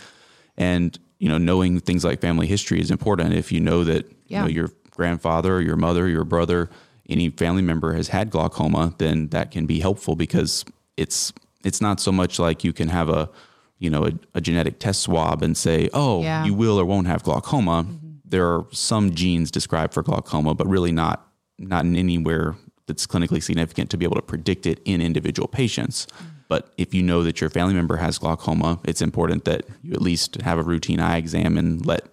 And 0.56 0.98
you 1.18 1.28
know, 1.28 1.38
knowing 1.38 1.80
things 1.80 2.04
like 2.04 2.20
family 2.20 2.46
history 2.46 2.80
is 2.80 2.90
important. 2.90 3.32
If 3.32 3.50
you 3.50 3.60
know 3.60 3.84
that 3.84 4.06
yeah. 4.26 4.40
you 4.40 4.44
know 4.44 4.50
your 4.50 4.70
grandfather, 4.90 5.60
your 5.60 5.76
mother, 5.76 6.08
your 6.08 6.24
brother, 6.24 6.68
any 7.08 7.30
family 7.30 7.62
member 7.62 7.94
has 7.94 8.08
had 8.08 8.30
glaucoma, 8.30 8.94
then 8.98 9.28
that 9.28 9.50
can 9.50 9.66
be 9.66 9.80
helpful 9.80 10.16
because 10.16 10.64
it's 10.96 11.32
it's 11.64 11.80
not 11.80 12.00
so 12.00 12.12
much 12.12 12.38
like 12.38 12.62
you 12.62 12.72
can 12.72 12.88
have 12.88 13.08
a 13.08 13.30
you 13.78 13.90
know, 13.90 14.06
a, 14.06 14.12
a 14.34 14.40
genetic 14.40 14.78
test 14.78 15.02
swab 15.02 15.42
and 15.42 15.56
say, 15.56 15.88
oh, 15.92 16.22
Yeah. 16.22 16.44
you 16.44 16.54
will 16.54 16.78
or 16.78 16.84
won't 16.84 17.06
have 17.06 17.22
glaucoma. 17.22 17.86
There 18.34 18.48
are 18.48 18.66
some 18.72 19.14
genes 19.14 19.52
described 19.52 19.94
for 19.94 20.02
glaucoma, 20.02 20.56
but 20.56 20.66
really 20.66 20.90
not 20.90 21.30
not 21.56 21.84
in 21.84 21.94
anywhere 21.94 22.56
that's 22.88 23.06
clinically 23.06 23.40
significant 23.40 23.90
to 23.90 23.96
be 23.96 24.04
able 24.04 24.16
to 24.16 24.22
predict 24.22 24.66
it 24.66 24.80
in 24.84 25.00
individual 25.00 25.46
patients. 25.46 26.08
But 26.48 26.74
if 26.76 26.92
you 26.92 27.00
know 27.00 27.22
that 27.22 27.40
your 27.40 27.48
family 27.48 27.74
member 27.74 27.96
has 27.98 28.18
glaucoma, 28.18 28.80
it's 28.82 29.00
important 29.00 29.44
that 29.44 29.62
you 29.84 29.92
at 29.92 30.02
least 30.02 30.40
have 30.40 30.58
a 30.58 30.64
routine 30.64 30.98
eye 30.98 31.16
exam 31.16 31.56
and 31.56 31.86
let 31.86 32.08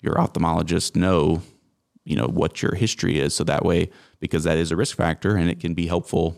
your 0.00 0.14
ophthalmologist 0.16 0.96
know, 0.96 1.40
you 2.04 2.16
know, 2.16 2.26
what 2.26 2.62
your 2.62 2.74
history 2.74 3.20
is. 3.20 3.32
So 3.32 3.44
that 3.44 3.64
way, 3.64 3.90
because 4.18 4.42
that 4.42 4.58
is 4.58 4.72
a 4.72 4.76
risk 4.76 4.96
factor 4.96 5.36
and 5.36 5.48
it 5.48 5.60
can 5.60 5.74
be 5.74 5.86
helpful 5.86 6.36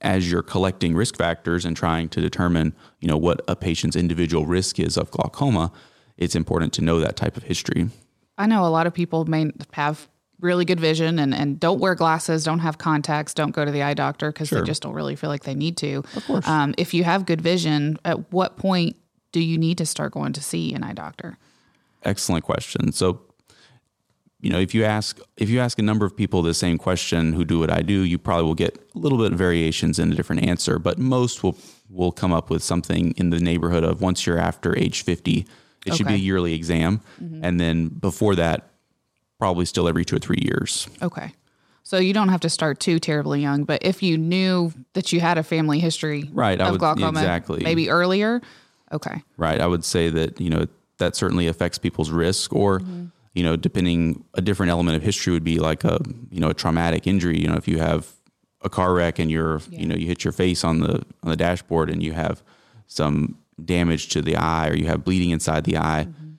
as 0.00 0.30
you're 0.30 0.44
collecting 0.44 0.94
risk 0.94 1.16
factors 1.16 1.64
and 1.64 1.76
trying 1.76 2.08
to 2.10 2.20
determine, 2.20 2.76
you 3.00 3.08
know, 3.08 3.18
what 3.18 3.40
a 3.48 3.56
patient's 3.56 3.96
individual 3.96 4.46
risk 4.46 4.78
is 4.78 4.96
of 4.96 5.10
glaucoma, 5.10 5.72
it's 6.16 6.36
important 6.36 6.72
to 6.74 6.80
know 6.80 7.00
that 7.00 7.16
type 7.16 7.36
of 7.36 7.42
history. 7.42 7.90
I 8.40 8.46
know 8.46 8.64
a 8.64 8.68
lot 8.68 8.86
of 8.86 8.94
people 8.94 9.26
may 9.26 9.50
have 9.72 10.08
really 10.40 10.64
good 10.64 10.80
vision 10.80 11.18
and, 11.18 11.34
and 11.34 11.60
don't 11.60 11.78
wear 11.78 11.94
glasses, 11.94 12.42
don't 12.42 12.60
have 12.60 12.78
contacts, 12.78 13.34
don't 13.34 13.50
go 13.50 13.66
to 13.66 13.70
the 13.70 13.82
eye 13.82 13.92
doctor 13.92 14.32
because 14.32 14.48
Sure. 14.48 14.60
they 14.60 14.66
just 14.66 14.80
don't 14.80 14.94
really 14.94 15.14
feel 15.14 15.28
like 15.28 15.44
they 15.44 15.54
need 15.54 15.76
to. 15.76 15.96
Of 16.16 16.26
course. 16.26 16.48
Um, 16.48 16.74
if 16.78 16.94
you 16.94 17.04
have 17.04 17.26
good 17.26 17.42
vision, 17.42 17.98
at 18.02 18.32
what 18.32 18.56
point 18.56 18.96
do 19.32 19.40
you 19.40 19.58
need 19.58 19.76
to 19.78 19.84
start 19.84 20.12
going 20.12 20.32
to 20.32 20.42
see 20.42 20.72
an 20.72 20.82
eye 20.82 20.94
doctor? 20.94 21.36
Excellent 22.02 22.42
question. 22.42 22.92
So, 22.92 23.20
you 24.40 24.48
know, 24.48 24.58
if 24.58 24.74
you 24.74 24.84
ask 24.84 25.20
if 25.36 25.50
you 25.50 25.60
ask 25.60 25.78
a 25.78 25.82
number 25.82 26.06
of 26.06 26.16
people 26.16 26.40
the 26.40 26.54
same 26.54 26.78
question 26.78 27.34
who 27.34 27.44
do 27.44 27.58
what 27.58 27.70
I 27.70 27.82
do, 27.82 28.00
you 28.04 28.16
probably 28.16 28.46
will 28.46 28.54
get 28.54 28.78
a 28.94 28.98
little 28.98 29.18
bit 29.18 29.32
of 29.32 29.38
variations 29.38 29.98
in 29.98 30.10
a 30.10 30.14
different 30.14 30.44
answer, 30.44 30.78
but 30.78 30.98
most 30.98 31.42
will 31.42 31.58
will 31.90 32.10
come 32.10 32.32
up 32.32 32.48
with 32.48 32.62
something 32.62 33.12
in 33.18 33.28
the 33.28 33.38
neighborhood 33.38 33.84
of 33.84 34.00
once 34.00 34.24
you're 34.24 34.38
after 34.38 34.74
age 34.78 35.02
50, 35.02 35.44
it 35.86 35.94
should 35.94 36.06
be 36.06 36.14
a 36.14 36.18
yearly 36.18 36.54
exam, 36.54 37.00
mm-hmm. 37.22 37.44
and 37.44 37.58
then 37.58 37.88
before 37.88 38.34
that 38.36 38.70
probably 39.38 39.64
still 39.64 39.88
every 39.88 40.04
2 40.04 40.16
or 40.16 40.18
3 40.18 40.36
years. 40.42 40.86
Okay. 41.00 41.32
So 41.82 41.98
you 41.98 42.12
don't 42.12 42.28
have 42.28 42.40
to 42.40 42.50
start 42.50 42.78
too 42.78 42.98
terribly 42.98 43.40
young, 43.40 43.64
but 43.64 43.82
if 43.82 44.02
you 44.02 44.18
knew 44.18 44.72
that 44.92 45.12
you 45.12 45.20
had 45.20 45.38
a 45.38 45.42
family 45.42 45.80
history 45.80 46.30
Right, 46.32 46.60
I 46.60 46.66
of 46.66 46.72
would- 46.72 46.80
glaucoma, 46.80 47.18
exactly. 47.18 47.62
maybe 47.64 47.90
earlier, 47.90 48.40
okay. 48.92 49.22
right? 49.36 49.60
I 49.60 49.66
would 49.66 49.84
say 49.84 50.08
that 50.10 50.40
you 50.40 50.50
know 50.50 50.66
that 50.98 51.16
certainly 51.16 51.48
affects 51.48 51.78
people's 51.78 52.10
risk, 52.10 52.52
or 52.52 52.78
mm-hmm. 52.78 53.06
you 53.34 53.42
know, 53.42 53.56
depending 53.56 54.22
a 54.34 54.42
different 54.42 54.70
element 54.70 54.96
of 54.96 55.02
history 55.02 55.32
would 55.32 55.42
be 55.42 55.58
like 55.58 55.82
a 55.82 55.98
you 56.30 56.38
know 56.38 56.50
a 56.50 56.54
traumatic 56.54 57.06
injury. 57.06 57.40
You 57.40 57.48
know, 57.48 57.56
if 57.56 57.66
you 57.66 57.78
have 57.78 58.06
a 58.62 58.68
car 58.68 58.94
wreck 58.94 59.18
and 59.18 59.30
you're 59.30 59.60
you 59.70 59.86
know 59.86 59.96
you 59.96 60.06
hit 60.06 60.22
your 60.22 60.32
face 60.32 60.62
on 60.62 60.80
the 60.80 61.02
on 61.24 61.30
the 61.30 61.36
dashboard 61.36 61.90
and 61.90 62.02
you 62.02 62.12
have 62.12 62.42
some 62.86 63.38
damage 63.64 64.08
to 64.10 64.22
the 64.22 64.36
eye 64.36 64.68
or 64.68 64.74
you 64.74 64.86
have 64.86 65.04
bleeding 65.04 65.30
inside 65.30 65.64
the 65.64 65.76
eye. 65.76 66.06
Mm-hmm. 66.08 66.30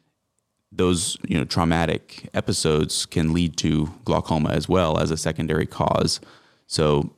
Those 0.72 1.18
you 1.28 1.38
know 1.38 1.44
traumatic 1.44 2.30
episodes 2.34 3.06
can 3.06 3.34
lead 3.34 3.58
to 3.58 3.92
glaucoma 4.06 4.50
as 4.50 4.70
well 4.70 4.98
as 4.98 5.12
a 5.12 5.18
secondary 5.18 5.66
cause. 5.66 6.22
So 6.68 7.14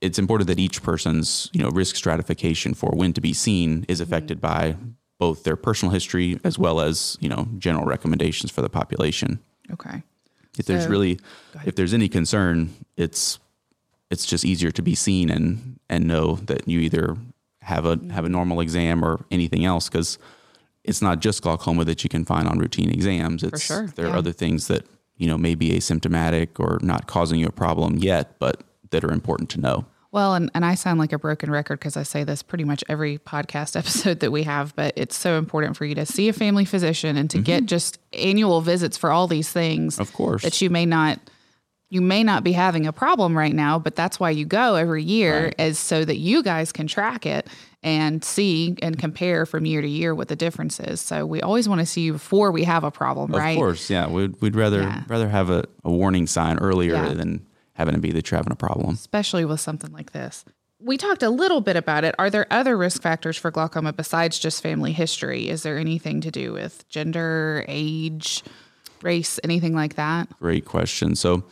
it's 0.00 0.18
important 0.18 0.48
that 0.48 0.58
each 0.58 0.82
person's 0.82 1.50
you 1.52 1.62
know 1.62 1.70
risk 1.70 1.96
stratification 1.96 2.74
for 2.74 2.90
when 2.90 3.12
to 3.12 3.20
be 3.20 3.32
seen 3.32 3.84
is 3.88 4.00
mm-hmm. 4.00 4.12
affected 4.12 4.40
by 4.40 4.76
both 5.18 5.44
their 5.44 5.56
personal 5.56 5.92
history 5.92 6.38
as 6.44 6.58
well 6.58 6.80
as 6.80 7.16
you 7.20 7.28
know 7.28 7.48
general 7.58 7.84
recommendations 7.84 8.50
for 8.50 8.62
the 8.62 8.68
population. 8.68 9.40
Okay. 9.70 10.02
If 10.58 10.66
there's 10.66 10.86
really 10.86 11.20
if 11.64 11.74
there's 11.74 11.92
any 11.92 12.08
concern, 12.08 12.74
it's 12.96 13.38
it's 14.10 14.24
just 14.24 14.44
easier 14.44 14.70
to 14.70 14.82
be 14.82 14.94
seen 14.94 15.30
and 15.30 15.78
and 15.88 16.06
know 16.06 16.36
that 16.46 16.66
you 16.66 16.80
either 16.80 17.16
have 17.66 17.84
a 17.84 17.98
have 18.12 18.24
a 18.24 18.28
normal 18.28 18.60
exam 18.60 19.04
or 19.04 19.24
anything 19.32 19.64
else 19.64 19.88
because 19.88 20.18
it's 20.84 21.02
not 21.02 21.18
just 21.18 21.42
glaucoma 21.42 21.84
that 21.84 22.04
you 22.04 22.08
can 22.08 22.24
find 22.24 22.46
on 22.46 22.60
routine 22.60 22.90
exams. 22.90 23.42
It's 23.42 23.62
sure, 23.62 23.88
there 23.96 24.06
yeah. 24.06 24.12
are 24.12 24.16
other 24.16 24.32
things 24.32 24.68
that 24.68 24.86
you 25.16 25.26
know 25.26 25.36
may 25.36 25.56
be 25.56 25.70
asymptomatic 25.72 26.60
or 26.60 26.78
not 26.80 27.08
causing 27.08 27.40
you 27.40 27.46
a 27.48 27.52
problem 27.52 27.98
yet, 27.98 28.38
but 28.38 28.62
that 28.90 29.02
are 29.02 29.10
important 29.10 29.50
to 29.50 29.60
know. 29.60 29.84
Well, 30.12 30.34
and, 30.34 30.48
and 30.54 30.64
I 30.64 30.76
sound 30.76 31.00
like 31.00 31.12
a 31.12 31.18
broken 31.18 31.50
record 31.50 31.80
because 31.80 31.96
I 31.96 32.04
say 32.04 32.22
this 32.22 32.40
pretty 32.40 32.62
much 32.62 32.84
every 32.88 33.18
podcast 33.18 33.76
episode 33.76 34.20
that 34.20 34.30
we 34.30 34.44
have, 34.44 34.74
but 34.76 34.92
it's 34.94 35.16
so 35.16 35.36
important 35.36 35.76
for 35.76 35.84
you 35.84 35.96
to 35.96 36.06
see 36.06 36.28
a 36.28 36.32
family 36.32 36.64
physician 36.64 37.16
and 37.16 37.28
to 37.30 37.38
get 37.38 37.66
just 37.66 37.98
annual 38.12 38.60
visits 38.60 38.96
for 38.96 39.10
all 39.10 39.26
these 39.26 39.50
things. 39.50 39.94
Mm-hmm. 39.94 40.02
Of 40.02 40.12
course. 40.12 40.42
That 40.42 40.60
you 40.62 40.70
may 40.70 40.86
not 40.86 41.18
you 41.88 42.00
may 42.00 42.24
not 42.24 42.42
be 42.42 42.52
having 42.52 42.86
a 42.86 42.92
problem 42.92 43.36
right 43.38 43.54
now, 43.54 43.78
but 43.78 43.94
that's 43.94 44.18
why 44.18 44.30
you 44.30 44.44
go 44.44 44.74
every 44.74 45.02
year 45.04 45.44
Right. 45.44 45.54
is 45.60 45.78
so 45.78 46.04
that 46.04 46.16
you 46.16 46.42
guys 46.42 46.72
can 46.72 46.86
track 46.88 47.24
it 47.26 47.46
and 47.82 48.24
see 48.24 48.74
and 48.82 48.98
compare 48.98 49.46
from 49.46 49.64
year 49.66 49.80
to 49.80 49.88
year 49.88 50.12
what 50.14 50.26
the 50.28 50.34
difference 50.34 50.80
is. 50.80 51.00
So 51.00 51.24
we 51.24 51.40
always 51.42 51.68
want 51.68 51.80
to 51.80 51.86
see 51.86 52.00
you 52.02 52.14
before 52.14 52.50
we 52.50 52.64
have 52.64 52.82
a 52.82 52.90
problem, 52.90 53.32
Of 53.32 53.38
right? 53.38 53.50
Of 53.52 53.56
course, 53.58 53.88
yeah. 53.88 54.08
We'd 54.08 54.40
we'd 54.40 54.56
rather 54.56 54.82
Yeah. 54.82 55.04
rather 55.08 55.28
have 55.28 55.48
a, 55.50 55.64
a 55.84 55.90
warning 55.92 56.26
sign 56.26 56.58
earlier 56.58 56.94
Yeah. 56.94 57.14
than 57.14 57.46
having 57.74 57.94
to 57.94 58.00
be 58.00 58.10
that 58.12 58.30
you're 58.30 58.38
having 58.38 58.52
a 58.52 58.56
problem. 58.56 58.94
especially 58.94 59.44
with 59.44 59.60
something 59.60 59.92
like 59.92 60.10
this. 60.12 60.44
We 60.80 60.96
talked 60.98 61.22
a 61.22 61.30
little 61.30 61.60
bit 61.60 61.76
about 61.76 62.04
it. 62.04 62.14
Are 62.18 62.28
there 62.30 62.46
other 62.50 62.76
risk 62.76 63.00
factors 63.00 63.36
for 63.36 63.50
glaucoma 63.50 63.92
besides 63.92 64.38
just 64.38 64.62
family 64.62 64.92
history? 64.92 65.48
Is 65.48 65.62
there 65.62 65.78
anything 65.78 66.20
to 66.22 66.30
do 66.30 66.52
with 66.52 66.86
gender, 66.88 67.64
age, 67.68 68.42
race, 69.02 69.38
anything 69.44 69.74
like 69.74 69.94
that? 69.94 70.28
Great 70.40 70.64
question. 70.64 71.14
So 71.14 71.44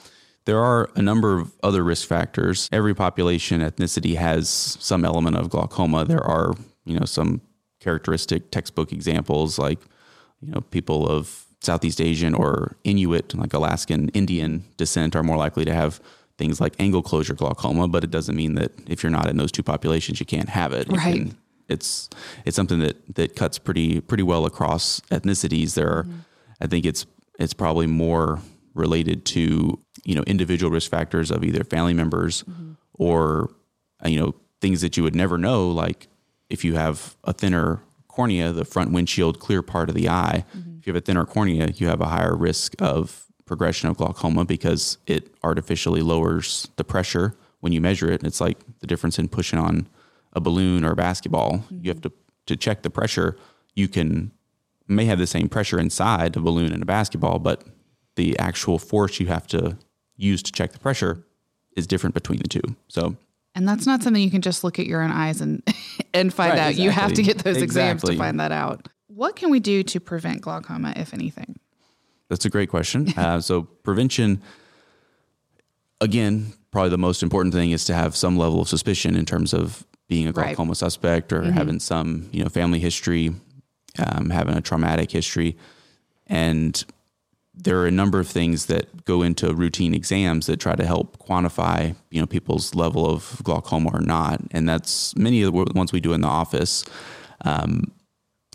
there 0.47 0.59
are 0.59 0.91
a 0.95 1.03
number 1.03 1.39
of 1.39 1.53
other 1.63 1.83
risk 1.83 2.07
factors. 2.07 2.69
Every 2.71 2.95
population 2.95 3.61
ethnicity 3.61 4.17
has 4.17 4.49
some 4.49 5.05
element 5.05 5.37
of 5.37 5.51
glaucoma. 5.51 6.05
There 6.05 6.23
are, 6.23 6.55
you 6.85 6.99
know, 6.99 7.07
some 7.07 7.41
characteristic 7.81 8.51
textbook 8.51 8.93
examples 8.93 9.59
like, 9.59 9.79
you 10.41 10.51
know, 10.51 10.61
people 10.61 11.09
of 11.09 11.47
Southeast 11.61 12.01
Asian 12.01 12.35
or 12.35 12.77
Inuit, 12.85 13.35
like 13.35 13.55
Alaskan 13.55 14.11
Indian 14.11 14.65
descent 14.77 15.17
are 15.17 15.23
more 15.23 15.39
likely 15.39 15.65
to 15.65 15.73
have 15.73 16.01
things 16.37 16.61
like 16.61 16.75
angle 16.79 17.03
closure 17.03 17.35
glaucoma, 17.35 17.89
but 17.89 18.05
it 18.05 18.11
doesn't 18.11 18.37
mean 18.37 18.55
that 18.57 18.73
if 18.87 19.03
you're 19.03 19.11
not 19.11 19.29
in 19.29 19.37
those 19.37 19.53
two 19.53 19.63
populations, 19.63 20.21
you 20.21 20.27
can't 20.27 20.49
have 20.51 20.73
it. 20.73 20.89
Right. 20.89 21.15
can- 21.15 21.39
it's 21.67 22.11
it's 22.45 22.57
something 22.57 22.81
that 22.81 22.97
that 23.15 23.37
cuts 23.37 23.59
pretty 23.59 24.01
pretty 24.03 24.23
well 24.23 24.45
across 24.45 25.01
ethnicities. 25.11 25.75
There 25.75 25.89
are, 25.89 26.03
mm-hmm. 26.03 26.19
I 26.61 26.67
think 26.67 26.85
it's 26.85 27.07
it's 27.39 27.55
probably 27.55 27.87
more 27.87 28.41
related 28.75 29.25
to 29.25 29.79
you 30.05 30.15
know 30.15 30.23
individual 30.27 30.71
risk 30.71 30.91
factors 30.91 31.31
of 31.31 31.45
either 31.45 31.65
family 31.65 31.95
members 31.95 32.43
mm-hmm. 32.43 32.73
or 32.95 33.51
uh, 34.05 34.09
you 34.09 34.21
know 34.21 34.35
things 34.61 34.81
that 34.81 34.97
you 34.97 35.03
would 35.03 35.15
never 35.15 35.37
know, 35.37 35.69
like 35.69 36.09
if 36.49 36.65
you 36.65 36.75
have 36.75 37.17
a 37.25 37.33
thinner 37.33 37.81
cornea, 38.09 38.53
the 38.53 38.65
front 38.65 38.93
windshield 38.93 39.41
clear 39.41 39.63
part 39.63 39.89
of 39.89 39.95
the 39.95 40.09
eye. 40.09 40.45
Mm-hmm. 40.57 40.79
If 40.79 40.87
you 40.87 40.93
have 40.93 41.03
a 41.03 41.05
thinner 41.05 41.25
cornea, 41.25 41.69
you 41.75 41.89
have 41.89 42.01
a 42.01 42.07
higher 42.07 42.37
risk 42.37 42.75
of 42.81 43.27
progression 43.45 43.89
of 43.89 43.97
glaucoma 43.97 44.45
because 44.45 44.99
it 45.07 45.35
artificially 45.43 46.01
lowers 46.01 46.69
the 46.77 46.85
pressure 46.85 47.35
when 47.61 47.73
you 47.73 47.81
measure 47.81 48.11
it. 48.11 48.23
It's 48.25 48.41
like 48.41 48.59
the 48.81 48.87
difference 48.87 49.19
in 49.19 49.29
pushing 49.29 49.59
on 49.59 49.89
a 50.33 50.41
balloon 50.41 50.85
or 50.85 50.93
a 50.93 50.97
basketball. 50.97 51.65
You 51.71 51.91
have 51.91 51.99
mm-hmm. 51.99 52.09
to 52.09 52.15
to 52.47 52.57
check 52.57 52.83
the 52.83 52.91
pressure. 52.91 53.37
You 53.75 53.89
can 53.89 54.31
may 54.87 55.07
have 55.07 55.19
the 55.19 55.27
same 55.27 55.49
pressure 55.49 55.79
inside 55.79 56.37
a 56.37 56.41
balloon 56.41 56.73
and 56.73 56.83
a 56.83 56.87
basketball, 56.87 57.39
but 57.39 57.65
the 58.17 58.39
actual 58.39 58.79
force 58.79 59.19
you 59.19 59.27
have 59.27 59.47
to 59.49 59.77
use 60.17 60.43
to 60.45 60.53
check 60.53 60.73
the 60.73 60.79
pressure 60.79 61.25
is 61.77 61.87
different 61.87 62.15
between 62.15 62.39
the 62.39 62.49
two. 62.49 62.63
So 62.89 63.17
And 63.55 63.67
that's 63.69 63.87
not 63.87 64.03
something 64.03 64.23
you 64.23 64.31
can 64.31 64.43
just 64.43 64.65
look 64.65 64.79
at 64.79 64.87
your 64.87 65.03
own 65.03 65.11
eyes 65.11 65.41
and 65.41 65.63
and 66.15 66.33
find 66.33 66.51
Right, 66.53 66.59
out. 66.61 66.75
You 66.77 66.91
have 66.91 67.13
to 67.15 67.23
get 67.23 67.39
those 67.39 67.57
exams 67.59 68.03
to 68.03 68.17
find 68.17 68.39
that 68.41 68.53
out. 68.53 68.89
What 69.09 69.37
can 69.37 69.51
we 69.51 69.61
do 69.61 69.83
to 69.85 70.01
prevent 70.01 70.41
glaucoma, 70.41 70.93
if 70.97 71.15
anything? 71.15 71.59
That's 72.29 72.45
a 72.45 72.51
great 72.51 72.69
question. 72.71 73.13
Uh, 73.17 73.41
so 73.41 73.63
prevention, 73.63 74.41
again, 76.01 76.53
probably 76.71 76.91
the 76.91 76.99
most 76.99 77.23
important 77.23 77.55
thing 77.55 77.71
is 77.71 77.85
to 77.87 77.95
have 77.95 78.17
some 78.17 78.37
level 78.37 78.61
of 78.61 78.69
suspicion 78.69 79.17
in 79.17 79.25
terms 79.25 79.53
of 79.55 79.87
being 80.09 80.27
a 80.27 80.33
Right. 80.33 80.49
glaucoma 80.57 80.75
suspect 80.75 81.33
or 81.33 81.51
having 81.53 81.79
some, 81.81 82.29
you 82.33 82.43
know, 82.43 82.49
family 82.49 82.79
history, 82.79 83.33
um, 83.99 84.31
having 84.31 84.57
a 84.57 84.61
traumatic 84.61 85.11
history, 85.11 85.57
and 86.27 86.85
there 87.57 87.79
are 87.79 87.87
a 87.87 87.91
number 87.91 88.19
of 88.19 88.29
things 88.29 88.67
that 88.67 89.05
go 89.05 89.23
into 89.23 89.55
routine 89.55 89.95
exams 89.95 90.47
that 90.47 90.59
try 90.59 90.75
to 90.75 90.85
help 90.85 91.19
quantify, 91.19 91.95
you 92.11 92.21
know, 92.21 92.27
people's 92.27 92.75
level 92.75 93.09
of 93.09 93.41
glaucoma 93.45 93.91
or 93.93 94.01
not, 94.01 94.41
and 94.51 94.69
that's 94.69 95.17
many 95.17 95.43
of 95.43 95.53
the 95.53 95.73
ones 95.75 95.93
we 95.93 96.01
do 96.01 96.13
in 96.13 96.21
the 96.21 96.29
office, 96.29 96.85
um, 97.43 97.93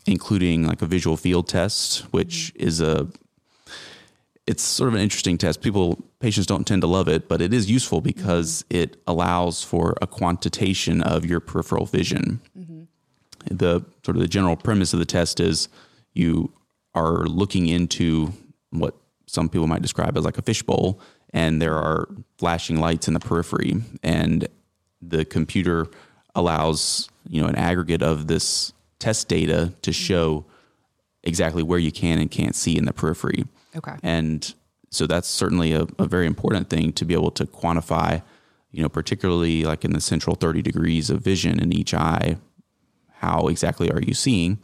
including 0.06 0.68
like 0.68 0.82
a 0.82 0.86
visual 0.86 1.15
field 1.15 1.48
test, 1.48 2.01
which 2.12 2.53
mm-hmm. 2.53 2.68
is 2.68 2.82
a 2.82 3.08
it's 4.50 4.63
sort 4.63 4.88
of 4.88 4.96
an 4.96 5.01
interesting 5.01 5.38
test. 5.38 5.62
People, 5.62 6.03
patients 6.20 6.48
don't 6.48 6.65
tend 6.65 6.82
to 6.82 6.88
love 6.88 7.08
it, 7.08 7.29
but 7.29 7.39
it 7.39 7.53
is 7.53 7.70
useful 7.70 8.01
because 8.01 8.63
mm-hmm. 8.63 8.77
it 8.82 9.01
allows 9.06 9.63
for 9.63 9.96
a 10.01 10.08
quantitation 10.08 11.03
of 11.03 11.24
your 11.24 11.39
peripheral 11.39 11.86
vision. 11.86 12.41
Mm-hmm. 12.58 13.56
The 13.56 13.86
sort 14.03 14.18
of 14.18 14.22
the 14.22 14.27
general 14.27 14.56
premise 14.56 14.91
of 14.91 15.00
the 15.00 15.06
test 15.06 15.39
is 15.39 15.70
you 16.13 16.51
are 16.96 17.25
looking 17.25 17.68
into 17.68 18.34
what 18.71 18.95
some 19.25 19.49
people 19.49 19.67
might 19.67 19.81
describe 19.81 20.17
as 20.17 20.25
like 20.25 20.38
a 20.38 20.41
fishbowl, 20.41 20.99
and 21.31 21.61
there 21.61 21.75
are 21.75 22.07
flashing 22.38 22.79
lights 22.79 23.07
in 23.07 23.13
the 23.13 23.19
periphery, 23.19 23.75
and 24.03 24.47
the 25.01 25.25
computer 25.25 25.88
allows 26.35 27.09
you 27.27 27.41
know 27.41 27.47
an 27.47 27.55
aggregate 27.55 28.01
of 28.01 28.27
this 28.27 28.73
test 28.99 29.27
data 29.27 29.73
to 29.81 29.91
mm-hmm. 29.91 30.03
show 30.03 30.45
exactly 31.23 31.63
where 31.63 31.79
you 31.79 31.91
can 31.91 32.19
and 32.19 32.31
can't 32.31 32.55
see 32.55 32.77
in 32.77 32.85
the 32.85 32.93
periphery. 32.93 33.45
Okay. 33.75 33.95
And 34.03 34.53
so 34.89 35.05
that's 35.05 35.27
certainly 35.27 35.73
a, 35.73 35.85
a 35.97 36.05
very 36.05 36.25
important 36.25 36.69
thing 36.69 36.93
to 36.93 37.05
be 37.05 37.13
able 37.13 37.31
to 37.31 37.45
quantify, 37.45 38.21
you 38.71 38.81
know, 38.81 38.89
particularly 38.89 39.63
like 39.63 39.85
in 39.85 39.93
the 39.93 40.01
central 40.01 40.35
30 40.35 40.61
degrees 40.61 41.09
of 41.09 41.21
vision 41.21 41.59
in 41.59 41.71
each 41.73 41.93
eye, 41.93 42.38
how 43.17 43.47
exactly 43.47 43.91
are 43.91 44.01
you 44.01 44.13
seeing? 44.13 44.59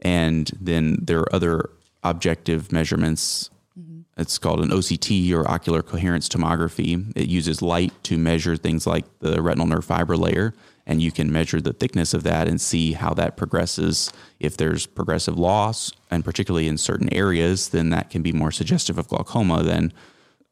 And 0.00 0.50
then 0.60 0.98
there 1.00 1.20
are 1.20 1.34
other 1.34 1.70
objective 2.02 2.72
measurements. 2.72 3.50
Mm-hmm. 3.78 4.00
It's 4.20 4.38
called 4.38 4.60
an 4.60 4.70
OCT 4.70 5.32
or 5.32 5.48
ocular 5.50 5.82
coherence 5.82 6.28
tomography. 6.28 7.12
It 7.16 7.28
uses 7.28 7.62
light 7.62 7.92
to 8.04 8.18
measure 8.18 8.56
things 8.56 8.86
like 8.86 9.04
the 9.20 9.40
retinal 9.42 9.66
nerve 9.66 9.84
fiber 9.84 10.16
layer, 10.16 10.52
and 10.86 11.00
you 11.00 11.12
can 11.12 11.32
measure 11.32 11.60
the 11.60 11.72
thickness 11.72 12.12
of 12.12 12.22
that 12.24 12.48
and 12.48 12.60
see 12.60 12.92
how 12.92 13.14
that 13.14 13.36
progresses. 13.36 14.12
If 14.40 14.56
there's 14.56 14.86
progressive 14.86 15.38
loss, 15.38 15.92
and 16.10 16.24
particularly 16.24 16.68
in 16.68 16.78
certain 16.78 17.12
areas, 17.12 17.68
then 17.70 17.90
that 17.90 18.10
can 18.10 18.22
be 18.22 18.32
more 18.32 18.50
suggestive 18.50 18.98
of 18.98 19.08
glaucoma 19.08 19.62
than 19.62 19.92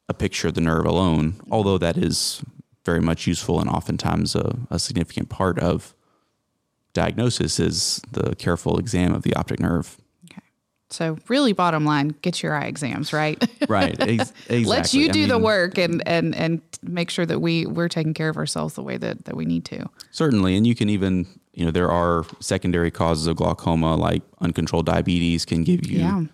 a 0.08 0.14
picture 0.14 0.48
of 0.48 0.54
the 0.54 0.60
nerve 0.60 0.86
alone, 0.86 1.32
mm-hmm. 1.32 1.52
although 1.52 1.78
that 1.78 1.96
is 1.96 2.42
very 2.84 3.00
much 3.00 3.26
useful 3.26 3.60
and 3.60 3.68
oftentimes 3.68 4.34
a, 4.34 4.58
a 4.70 4.78
significant 4.78 5.28
part 5.28 5.58
of 5.58 5.94
diagnosis 6.92 7.60
is 7.60 8.00
the 8.10 8.34
careful 8.36 8.78
exam 8.78 9.14
of 9.14 9.22
the 9.22 9.34
optic 9.34 9.60
nerve. 9.60 9.96
So 10.90 11.18
really 11.28 11.52
bottom 11.52 11.84
line, 11.84 12.08
get 12.22 12.42
your 12.42 12.54
eye 12.54 12.66
exams, 12.66 13.12
right? 13.12 13.42
Right. 13.68 13.98
Ex- 14.00 14.32
exactly. 14.48 14.64
Let 14.64 14.92
you 14.92 15.06
I 15.06 15.12
do 15.12 15.26
the 15.26 15.38
work 15.38 15.78
and, 15.78 16.02
and, 16.06 16.34
and 16.34 16.60
make 16.82 17.10
sure 17.10 17.24
that 17.26 17.40
we, 17.40 17.66
we're 17.66 17.88
taking 17.88 18.14
care 18.14 18.28
of 18.28 18.36
ourselves 18.36 18.74
the 18.74 18.82
way 18.82 18.96
that, 18.96 19.24
that 19.26 19.36
we 19.36 19.44
need 19.44 19.64
to. 19.66 19.88
Certainly. 20.10 20.56
And 20.56 20.66
you 20.66 20.74
can 20.74 20.88
even, 20.88 21.26
you 21.52 21.64
know, 21.64 21.70
there 21.70 21.90
are 21.90 22.24
secondary 22.40 22.90
causes 22.90 23.26
of 23.26 23.36
glaucoma 23.36 23.94
like 23.94 24.22
uncontrolled 24.40 24.86
diabetes 24.86 25.44
can 25.44 25.62
give 25.64 25.86
you, 25.86 26.00
Yeah. 26.00 26.24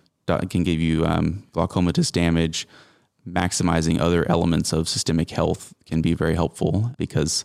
can 0.49 0.63
give 0.63 0.79
you 0.79 1.05
um, 1.05 1.43
glaucomatous 1.53 2.11
damage. 2.11 2.67
Maximizing 3.27 3.99
other 3.99 4.25
elements 4.31 4.71
of 4.71 4.87
systemic 4.87 5.29
health 5.31 5.73
can 5.85 6.01
be 6.01 6.13
very 6.13 6.33
helpful 6.33 6.93
because 6.97 7.43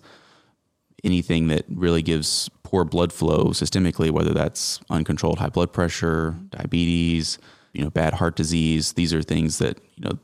anything 1.03 1.49
that 1.49 1.65
really 1.69 2.03
gives 2.03 2.49
poor 2.73 2.85
blood 2.85 3.13
flow 3.13 3.49
systemically, 3.49 4.11
whether 4.11 4.33
that's 4.33 4.81
uncontrolled 4.89 5.39
high 5.39 5.51
blood 5.51 5.73
pressure, 5.75 6.35
diabetes, 6.49 7.39
you 7.75 7.85
know, 7.85 7.91
bad 7.91 8.15
heart 8.15 8.35
disease, 8.35 8.95
these 8.95 9.13
are 9.13 9.23
things 9.23 9.59
that, 9.59 9.79
you 9.97 10.05
know, 10.05 10.19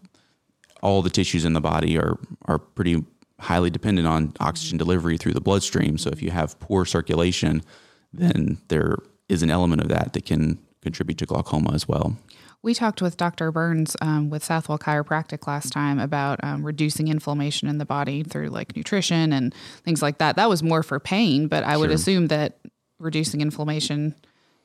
all 0.81 1.02
the 1.02 1.11
tissues 1.11 1.45
in 1.45 1.52
the 1.52 1.61
body 1.61 1.99
are 1.99 2.19
are 2.47 2.59
pretty 2.59 3.05
highly 3.38 3.69
dependent 3.69 4.09
on 4.09 4.33
oxygen 4.40 4.78
delivery 4.78 5.19
through 5.19 5.35
the 5.35 5.40
bloodstream. 5.43 5.99
So 5.99 6.09
if 6.11 6.23
you 6.23 6.31
have 6.31 6.59
poor 6.59 6.87
circulation, 6.87 7.62
then 8.14 8.59
there 8.69 8.97
is 9.28 9.43
an 9.43 9.50
element 9.50 9.83
of 9.83 9.88
that 9.88 10.14
that 10.14 10.25
can 10.25 10.59
contribute 10.81 11.19
to 11.19 11.26
glaucoma 11.26 11.75
as 11.75 11.87
well. 11.87 12.17
We 12.62 12.75
talked 12.75 13.00
with 13.00 13.17
Dr. 13.17 13.53
Burns 13.53 13.97
um, 14.03 14.31
with 14.31 14.43
Southwell 14.43 14.79
Chiropractic 14.79 15.47
last 15.47 15.73
time 15.73 15.99
about 16.00 16.41
um, 16.43 16.65
reducing 16.65 17.07
inflammation 17.09 17.69
in 17.69 17.79
the 17.79 17.85
body 17.85 18.25
through 18.25 18.49
like 18.49 18.75
nutrition 18.75 19.33
and 19.33 19.55
things 19.85 20.03
like 20.03 20.19
that. 20.19 20.37
That 20.37 20.49
was 20.49 20.62
more 20.62 20.83
for 20.83 20.99
pain, 20.99 21.47
but 21.47 21.62
I 21.62 21.77
would 21.77 21.91
assume 21.93 22.27
that 22.29 22.59
reducing 22.99 23.41
inflammation 23.41 24.15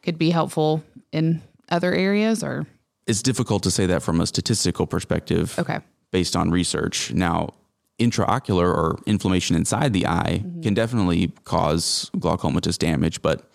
could 0.02 0.18
be 0.18 0.32
helpful 0.32 0.84
in 1.12 1.42
other 1.70 1.94
areas 1.94 2.44
or 2.44 2.66
It's 3.06 3.22
difficult 3.22 3.62
to 3.64 3.72
say 3.72 3.86
that 3.86 4.02
from 4.02 4.20
a 4.20 4.28
statistical 4.28 4.88
perspective. 4.88 5.58
okay. 5.60 5.80
based 6.12 6.36
on 6.36 6.50
research. 6.50 7.14
Now, 7.14 7.54
intraocular 8.00 8.66
or 8.66 9.00
inflammation 9.06 9.56
inside 9.56 9.94
the 9.94 10.08
eye 10.08 10.44
can 10.64 10.74
definitely 10.74 11.32
cause 11.44 12.10
glaucomatous 12.18 12.78
damage, 12.78 13.22
but 13.22 13.50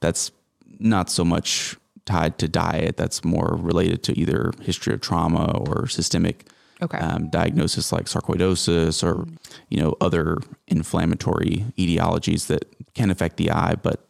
that's 0.00 0.30
not 0.78 1.10
so 1.10 1.24
much 1.24 1.76
tied 2.04 2.38
to 2.38 2.48
diet. 2.48 2.96
That's 2.96 3.24
more 3.24 3.56
related 3.60 4.02
to 4.04 4.18
either 4.18 4.52
history 4.60 4.94
of 4.94 5.00
trauma 5.00 5.52
or 5.56 5.86
systemic 5.88 6.46
Okay. 6.80 6.98
um, 6.98 7.30
diagnosis 7.30 7.92
like 7.92 8.06
sarcoidosis 8.06 9.04
or 9.04 9.24
you 9.68 9.78
know 9.80 9.94
other 10.00 10.38
inflammatory 10.66 11.64
etiologies 11.78 12.48
that 12.48 12.64
can 12.94 13.08
affect 13.10 13.36
the 13.36 13.52
eye, 13.52 13.76
but 13.80 14.04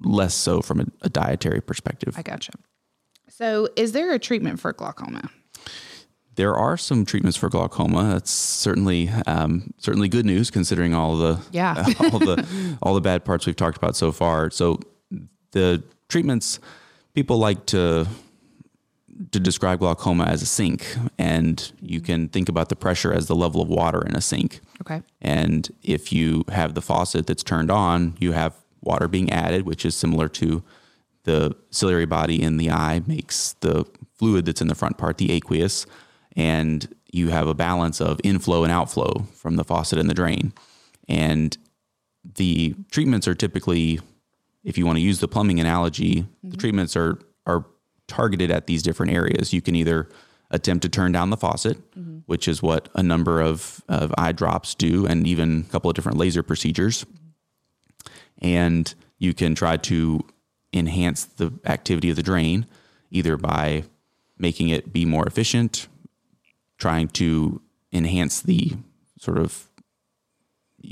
less 0.00 0.34
so 0.34 0.60
from 0.60 0.80
a, 0.80 0.86
a 1.02 1.08
dietary 1.08 1.60
perspective. 1.60 2.14
I 2.18 2.22
gotcha. 2.22 2.50
So, 3.28 3.68
is 3.76 3.92
there 3.92 4.12
a 4.12 4.18
treatment 4.18 4.58
for 4.60 4.72
glaucoma? 4.72 5.30
there 6.34 6.54
are 6.56 6.76
some 6.76 7.04
treatments 7.04 7.36
for 7.36 7.48
glaucoma. 7.48 8.12
That's 8.12 8.30
certainly 8.30 9.08
um, 9.26 9.72
certainly 9.78 10.08
good 10.08 10.24
news 10.24 10.50
considering 10.52 10.94
all 10.94 11.16
the 11.16 11.40
Yeah. 11.50 11.74
all 12.12 12.18
the 12.20 12.76
all 12.82 12.94
the 12.94 13.00
bad 13.00 13.24
parts 13.24 13.44
we've 13.46 13.56
talked 13.56 13.76
about 13.76 13.96
so 13.96 14.12
far. 14.12 14.48
So 14.50 14.78
the 15.52 15.82
treatments 16.08 16.60
people 17.18 17.36
like 17.36 17.66
to 17.66 18.06
to 19.32 19.40
describe 19.40 19.80
glaucoma 19.80 20.22
as 20.22 20.40
a 20.40 20.46
sink, 20.46 20.96
and 21.18 21.72
you 21.80 22.00
can 22.00 22.28
think 22.28 22.48
about 22.48 22.68
the 22.68 22.76
pressure 22.76 23.12
as 23.12 23.26
the 23.26 23.34
level 23.34 23.60
of 23.60 23.68
water 23.68 24.06
in 24.06 24.14
a 24.14 24.20
sink. 24.20 24.60
Okay. 24.80 25.02
And 25.20 25.68
if 25.82 26.12
you 26.12 26.44
have 26.48 26.74
the 26.74 26.80
faucet 26.80 27.26
that's 27.26 27.42
turned 27.42 27.72
on, 27.72 28.16
you 28.20 28.30
have 28.30 28.54
water 28.80 29.08
being 29.08 29.32
added, 29.32 29.66
which 29.66 29.84
is 29.84 29.96
similar 29.96 30.28
to 30.28 30.62
the 31.24 31.56
ciliary 31.70 32.06
body 32.06 32.40
in 32.40 32.58
the 32.58 32.70
eye 32.70 33.02
makes 33.08 33.54
the 33.54 33.84
fluid 34.14 34.44
that's 34.44 34.60
in 34.60 34.68
the 34.68 34.76
front 34.76 34.96
part, 34.96 35.18
the 35.18 35.32
aqueous, 35.32 35.84
and 36.36 36.94
you 37.10 37.30
have 37.30 37.48
a 37.48 37.54
balance 37.54 38.00
of 38.00 38.20
inflow 38.22 38.62
and 38.62 38.72
outflow 38.72 39.26
from 39.34 39.56
the 39.56 39.64
faucet 39.64 39.98
and 39.98 40.08
the 40.08 40.14
drain. 40.14 40.52
And 41.08 41.58
the 42.36 42.76
treatments 42.92 43.26
are 43.26 43.34
typically, 43.34 43.98
if 44.64 44.76
you 44.76 44.86
want 44.86 44.96
to 44.96 45.02
use 45.02 45.20
the 45.20 45.28
plumbing 45.28 45.60
analogy, 45.60 46.20
the 46.42 46.48
mm-hmm. 46.48 46.58
treatments 46.58 46.96
are 46.96 47.18
are 47.46 47.64
targeted 48.06 48.50
at 48.50 48.66
these 48.66 48.82
different 48.82 49.12
areas. 49.12 49.52
You 49.52 49.62
can 49.62 49.74
either 49.74 50.08
attempt 50.50 50.82
to 50.82 50.88
turn 50.88 51.12
down 51.12 51.30
the 51.30 51.36
faucet, 51.36 51.78
mm-hmm. 51.92 52.18
which 52.26 52.48
is 52.48 52.62
what 52.62 52.88
a 52.94 53.02
number 53.02 53.40
of, 53.40 53.82
of 53.88 54.14
eye 54.16 54.32
drops 54.32 54.74
do, 54.74 55.06
and 55.06 55.26
even 55.26 55.64
a 55.68 55.70
couple 55.70 55.90
of 55.90 55.94
different 55.94 56.18
laser 56.18 56.42
procedures. 56.42 57.04
Mm-hmm. 57.04 58.46
And 58.46 58.94
you 59.18 59.34
can 59.34 59.54
try 59.54 59.76
to 59.76 60.24
enhance 60.72 61.24
the 61.24 61.52
activity 61.66 62.10
of 62.10 62.16
the 62.16 62.22
drain 62.22 62.66
either 63.10 63.36
by 63.36 63.84
making 64.38 64.68
it 64.68 64.92
be 64.92 65.04
more 65.04 65.26
efficient, 65.26 65.88
trying 66.76 67.08
to 67.08 67.60
enhance 67.92 68.40
the 68.40 68.72
sort 69.18 69.38
of 69.38 69.68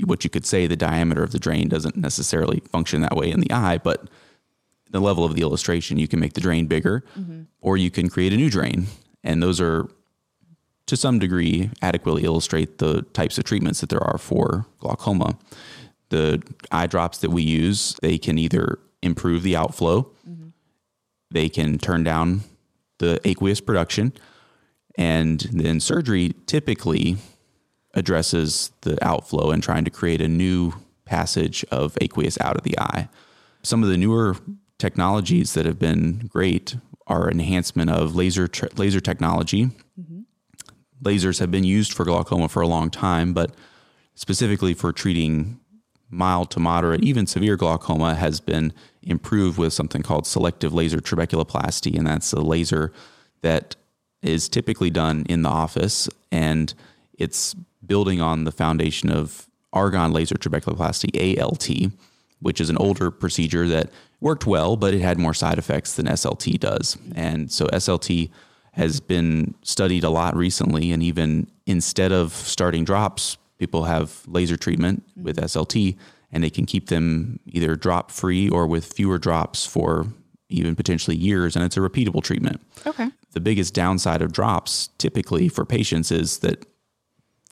what 0.05 0.23
you 0.23 0.29
could 0.29 0.45
say 0.45 0.67
the 0.67 0.75
diameter 0.75 1.23
of 1.23 1.31
the 1.31 1.39
drain 1.39 1.69
doesn't 1.69 1.95
necessarily 1.95 2.61
function 2.71 3.01
that 3.01 3.15
way 3.15 3.31
in 3.31 3.39
the 3.39 3.51
eye, 3.51 3.77
but 3.77 4.09
the 4.89 4.99
level 4.99 5.25
of 5.25 5.35
the 5.35 5.41
illustration, 5.41 5.97
you 5.97 6.07
can 6.07 6.19
make 6.19 6.33
the 6.33 6.41
drain 6.41 6.67
bigger 6.67 7.03
mm-hmm. 7.17 7.43
or 7.61 7.77
you 7.77 7.91
can 7.91 8.09
create 8.09 8.33
a 8.33 8.37
new 8.37 8.49
drain. 8.49 8.87
And 9.23 9.41
those 9.41 9.59
are 9.59 9.87
to 10.87 10.95
some 10.95 11.19
degree 11.19 11.69
adequately 11.81 12.23
illustrate 12.23 12.77
the 12.77 13.01
types 13.13 13.37
of 13.37 13.43
treatments 13.43 13.81
that 13.81 13.89
there 13.89 14.03
are 14.03 14.17
for 14.17 14.65
glaucoma. 14.79 15.37
The 16.09 16.41
eye 16.71 16.87
drops 16.87 17.17
that 17.19 17.31
we 17.31 17.43
use, 17.43 17.95
they 18.01 18.17
can 18.17 18.37
either 18.37 18.79
improve 19.03 19.43
the 19.43 19.55
outflow, 19.55 20.03
mm-hmm. 20.27 20.47
they 21.29 21.49
can 21.49 21.77
turn 21.77 22.03
down 22.03 22.41
the 22.99 23.19
aqueous 23.25 23.59
production, 23.59 24.13
and 24.97 25.41
then 25.51 25.79
surgery 25.79 26.33
typically 26.45 27.17
addresses 27.97 28.71
the 28.81 28.97
outflow 29.05 29.51
and 29.51 29.61
trying 29.61 29.83
to 29.83 29.91
create 29.91 30.21
a 30.21 30.27
new 30.27 30.73
passage 31.03 31.65
of 31.71 31.97
aqueous 31.99 32.39
out 32.39 32.55
of 32.55 32.63
the 32.63 32.77
eye. 32.79 33.09
Some 33.63 33.83
of 33.83 33.89
the 33.89 33.97
newer 33.97 34.37
technologies 34.77 35.53
that 35.55 35.65
have 35.65 35.79
been 35.79 36.29
great 36.31 36.77
are 37.07 37.29
enhancement 37.29 37.89
of 37.89 38.15
laser 38.15 38.47
tr- 38.47 38.67
laser 38.75 38.99
technology. 38.99 39.65
Mm-hmm. 39.99 40.21
Lasers 41.03 41.39
have 41.39 41.51
been 41.51 41.63
used 41.63 41.93
for 41.93 42.05
glaucoma 42.05 42.47
for 42.49 42.61
a 42.61 42.67
long 42.67 42.89
time, 42.89 43.33
but 43.33 43.55
specifically 44.15 44.73
for 44.73 44.93
treating 44.93 45.59
mild 46.09 46.51
to 46.51 46.59
moderate, 46.59 47.03
even 47.03 47.27
severe 47.27 47.57
glaucoma 47.57 48.15
has 48.15 48.39
been 48.39 48.73
improved 49.01 49.57
with 49.57 49.73
something 49.73 50.01
called 50.01 50.27
selective 50.27 50.73
laser 50.73 50.99
trabeculoplasty, 50.99 51.97
and 51.97 52.07
that's 52.07 52.31
a 52.33 52.41
laser 52.41 52.93
that 53.41 53.75
is 54.21 54.49
typically 54.49 54.89
done 54.89 55.25
in 55.29 55.41
the 55.41 55.49
office, 55.49 56.09
and 56.31 56.73
it's 57.17 57.55
building 57.85 58.21
on 58.21 58.43
the 58.43 58.51
foundation 58.51 59.09
of 59.09 59.47
argon 59.73 60.11
laser 60.11 60.35
trabeculoplasty, 60.35 61.39
ALT, 61.41 61.91
which 62.39 62.61
is 62.61 62.69
an 62.69 62.77
older 62.77 63.11
procedure 63.11 63.67
that 63.67 63.89
worked 64.19 64.45
well, 64.45 64.75
but 64.75 64.93
it 64.93 65.01
had 65.01 65.17
more 65.17 65.33
side 65.33 65.57
effects 65.57 65.95
than 65.95 66.07
SLT 66.07 66.59
does. 66.59 66.97
And 67.15 67.51
so 67.51 67.67
SLT 67.67 68.29
has 68.71 68.99
been 68.99 69.55
studied 69.63 70.03
a 70.03 70.09
lot 70.09 70.35
recently, 70.35 70.91
and 70.91 71.01
even 71.01 71.47
instead 71.65 72.11
of 72.11 72.31
starting 72.31 72.85
drops, 72.85 73.37
people 73.57 73.85
have 73.85 74.21
laser 74.27 74.57
treatment 74.57 75.03
with 75.15 75.37
SLT, 75.37 75.97
and 76.31 76.43
they 76.43 76.49
can 76.49 76.65
keep 76.65 76.87
them 76.87 77.39
either 77.47 77.75
drop 77.75 78.11
free 78.11 78.49
or 78.49 78.67
with 78.67 78.85
fewer 78.85 79.17
drops 79.17 79.65
for 79.65 80.07
even 80.49 80.75
potentially 80.75 81.17
years, 81.17 81.55
and 81.55 81.65
it's 81.65 81.75
a 81.75 81.79
repeatable 81.79 82.23
treatment. 82.23 82.61
Okay. 82.85 83.09
The 83.31 83.39
biggest 83.39 83.73
downside 83.73 84.21
of 84.21 84.31
drops 84.31 84.89
typically 84.97 85.49
for 85.49 85.65
patients 85.65 86.11
is 86.11 86.39
that 86.39 86.65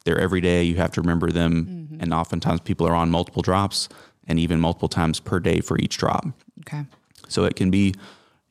they're 0.06 0.20
every 0.20 0.40
day, 0.42 0.64
you 0.64 0.76
have 0.76 0.92
to 0.92 1.02
remember 1.02 1.30
them, 1.32 1.66
mm-hmm. 1.66 2.02
and 2.02 2.14
oftentimes 2.14 2.62
people 2.62 2.88
are 2.88 2.96
on 2.96 3.12
multiple 3.12 3.42
drops 3.42 3.90
and 4.28 4.40
even 4.40 4.60
multiple 4.60 4.88
times 4.88 5.20
per 5.20 5.40
day 5.40 5.60
for 5.60 5.78
each 5.80 5.98
drop. 5.98 6.26
Okay. 6.62 6.86
So 7.28 7.44
it 7.44 7.56
can 7.56 7.70
be, 7.70 7.94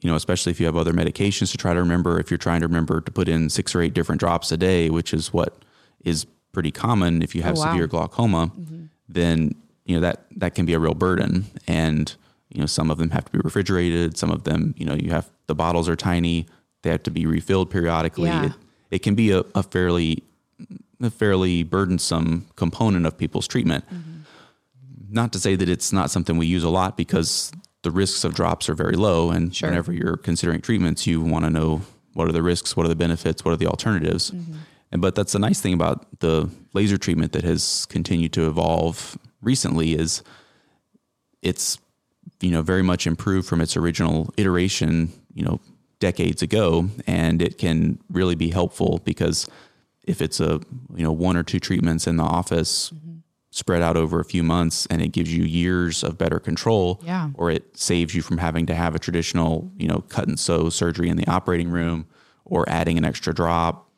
you 0.00 0.10
know, 0.10 0.16
especially 0.16 0.50
if 0.50 0.60
you 0.60 0.66
have 0.66 0.76
other 0.76 0.92
medications 0.92 1.50
to 1.52 1.56
try 1.56 1.72
to 1.72 1.80
remember, 1.80 2.20
if 2.20 2.30
you're 2.30 2.38
trying 2.38 2.60
to 2.60 2.66
remember 2.66 3.00
to 3.00 3.10
put 3.10 3.28
in 3.28 3.48
six 3.48 3.74
or 3.74 3.80
eight 3.80 3.94
different 3.94 4.20
drops 4.20 4.52
a 4.52 4.56
day, 4.56 4.90
which 4.90 5.14
is 5.14 5.32
what 5.32 5.64
is 6.04 6.26
pretty 6.52 6.70
common 6.70 7.22
if 7.22 7.34
you 7.34 7.42
have 7.42 7.56
Oh, 7.56 7.60
wow. 7.60 7.72
severe 7.72 7.86
glaucoma, 7.86 8.48
mm-hmm. 8.48 8.84
then, 9.08 9.54
you 9.84 9.94
know, 9.96 10.00
that, 10.00 10.26
that 10.36 10.54
can 10.54 10.66
be 10.66 10.74
a 10.74 10.78
real 10.78 10.94
burden. 10.94 11.46
And, 11.66 12.14
you 12.50 12.60
know, 12.60 12.66
some 12.66 12.90
of 12.90 12.98
them 12.98 13.10
have 13.10 13.24
to 13.24 13.32
be 13.32 13.38
refrigerated. 13.42 14.16
Some 14.16 14.30
of 14.30 14.44
them, 14.44 14.74
you 14.76 14.86
know, 14.86 14.94
you 14.94 15.10
have, 15.10 15.30
the 15.46 15.54
bottles 15.54 15.88
are 15.88 15.96
tiny. 15.96 16.46
They 16.82 16.90
have 16.90 17.02
to 17.04 17.10
be 17.10 17.26
refilled 17.26 17.70
periodically. 17.70 18.28
Yeah. 18.28 18.46
It, 18.46 18.52
it 18.90 18.98
can 19.00 19.14
be 19.14 19.30
a, 19.32 19.44
a 19.54 19.62
fairly, 19.62 20.22
a 21.00 21.10
fairly 21.10 21.62
burdensome 21.62 22.46
component 22.56 23.06
of 23.06 23.16
people's 23.18 23.46
treatment 23.46 23.84
mm-hmm. 23.86 24.20
not 25.10 25.32
to 25.32 25.38
say 25.38 25.56
that 25.56 25.68
it's 25.68 25.92
not 25.92 26.10
something 26.10 26.36
we 26.36 26.46
use 26.46 26.64
a 26.64 26.68
lot 26.68 26.96
because 26.96 27.52
the 27.84 27.90
risks 27.90 28.24
of 28.24 28.34
drops 28.34 28.68
are 28.68 28.74
very 28.74 28.96
low. 28.96 29.30
And 29.30 29.54
Sure. 29.54 29.68
whenever 29.68 29.92
you're 29.92 30.16
considering 30.16 30.60
treatments, 30.60 31.06
you 31.06 31.20
want 31.20 31.44
to 31.44 31.50
know 31.50 31.82
what 32.14 32.28
are 32.28 32.32
the 32.32 32.42
risks, 32.42 32.76
what 32.76 32.86
are 32.86 32.88
the 32.88 32.96
benefits, 32.96 33.44
what 33.44 33.52
are 33.52 33.56
the 33.56 33.66
alternatives. 33.66 34.30
Mm-hmm. 34.30 34.54
And 34.90 35.02
but 35.02 35.14
that's 35.14 35.32
the 35.32 35.38
nice 35.38 35.60
thing 35.60 35.74
about 35.74 36.20
the 36.20 36.48
laser 36.72 36.98
treatment 36.98 37.32
that 37.32 37.44
has 37.44 37.86
continued 37.86 38.32
to 38.34 38.46
evolve 38.46 39.18
recently 39.42 39.94
is 39.94 40.22
it's 41.42 41.78
you 42.40 42.50
know 42.50 42.62
very 42.62 42.82
much 42.82 43.06
improved 43.06 43.48
from 43.48 43.60
its 43.60 43.76
original 43.76 44.32
iteration, 44.36 45.12
you 45.34 45.44
know, 45.44 45.60
decades 45.98 46.42
ago, 46.42 46.88
and 47.06 47.42
it 47.42 47.58
can 47.58 47.98
really 48.10 48.34
be 48.36 48.50
helpful 48.50 49.00
because 49.04 49.48
if 50.04 50.20
it's 50.22 50.40
a 50.40 50.60
you 50.94 51.02
know 51.04 51.12
one 51.12 51.36
or 51.36 51.42
two 51.42 51.58
treatments 51.60 52.06
in 52.06 52.16
the 52.16 52.22
office 52.24 52.92
spread 53.50 53.82
out 53.82 53.96
over 53.96 54.18
a 54.18 54.24
few 54.24 54.42
months 54.42 54.84
and 54.90 55.00
it 55.00 55.08
gives 55.12 55.32
you 55.32 55.44
years 55.44 56.02
of 56.02 56.18
better 56.18 56.40
control 56.40 57.00
Yeah. 57.04 57.30
or 57.34 57.50
it 57.50 57.76
saves 57.78 58.12
you 58.14 58.20
from 58.22 58.38
having 58.38 58.66
to 58.66 58.74
have 58.74 58.94
a 58.94 58.98
traditional 58.98 59.70
you 59.78 59.86
know 59.88 60.00
cut 60.08 60.26
and 60.28 60.38
sew 60.38 60.70
surgery 60.70 61.08
in 61.08 61.16
the 61.16 61.26
operating 61.28 61.68
room 61.70 62.06
or 62.44 62.68
adding 62.68 62.98
an 62.98 63.04
extra 63.04 63.32
drop 63.32 63.88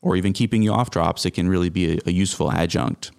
or 0.00 0.16
even 0.16 0.32
keeping 0.32 0.62
you 0.62 0.72
off 0.72 0.90
drops 0.90 1.24
it 1.26 1.32
can 1.32 1.48
really 1.48 1.68
be 1.68 1.96
a, 1.96 1.98
a 2.06 2.12
useful 2.12 2.50
adjunct 2.50 3.10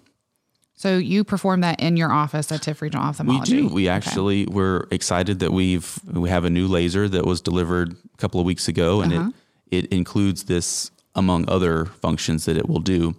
So 0.74 0.98
you 0.98 1.24
perform 1.24 1.60
that 1.62 1.80
in 1.80 1.96
your 1.96 2.10
office 2.12 2.50
at 2.52 2.60
Tift 2.62 2.80
Regional 2.82 3.04
Ophthalmology. 3.06 3.62
we 3.62 3.68
do. 3.68 3.74
We 3.74 3.88
actually 3.88 4.46
we're 4.46 4.86
excited 4.90 5.38
that 5.38 5.52
we've 5.52 5.98
we 6.12 6.28
have 6.28 6.44
a 6.44 6.50
new 6.50 6.66
laser 6.68 7.08
that 7.08 7.24
was 7.24 7.40
delivered 7.40 7.92
a 8.12 8.16
couple 8.18 8.40
of 8.40 8.46
weeks 8.46 8.68
ago, 8.68 9.00
and 9.02 9.12
Uh-huh. 9.12 9.30
it 9.70 9.84
it 9.84 9.92
includes 9.92 10.44
this 10.44 10.90
among 11.16 11.48
other 11.48 11.86
functions 11.86 12.44
that 12.44 12.56
it 12.56 12.68
will 12.68 12.80
do. 12.80 13.16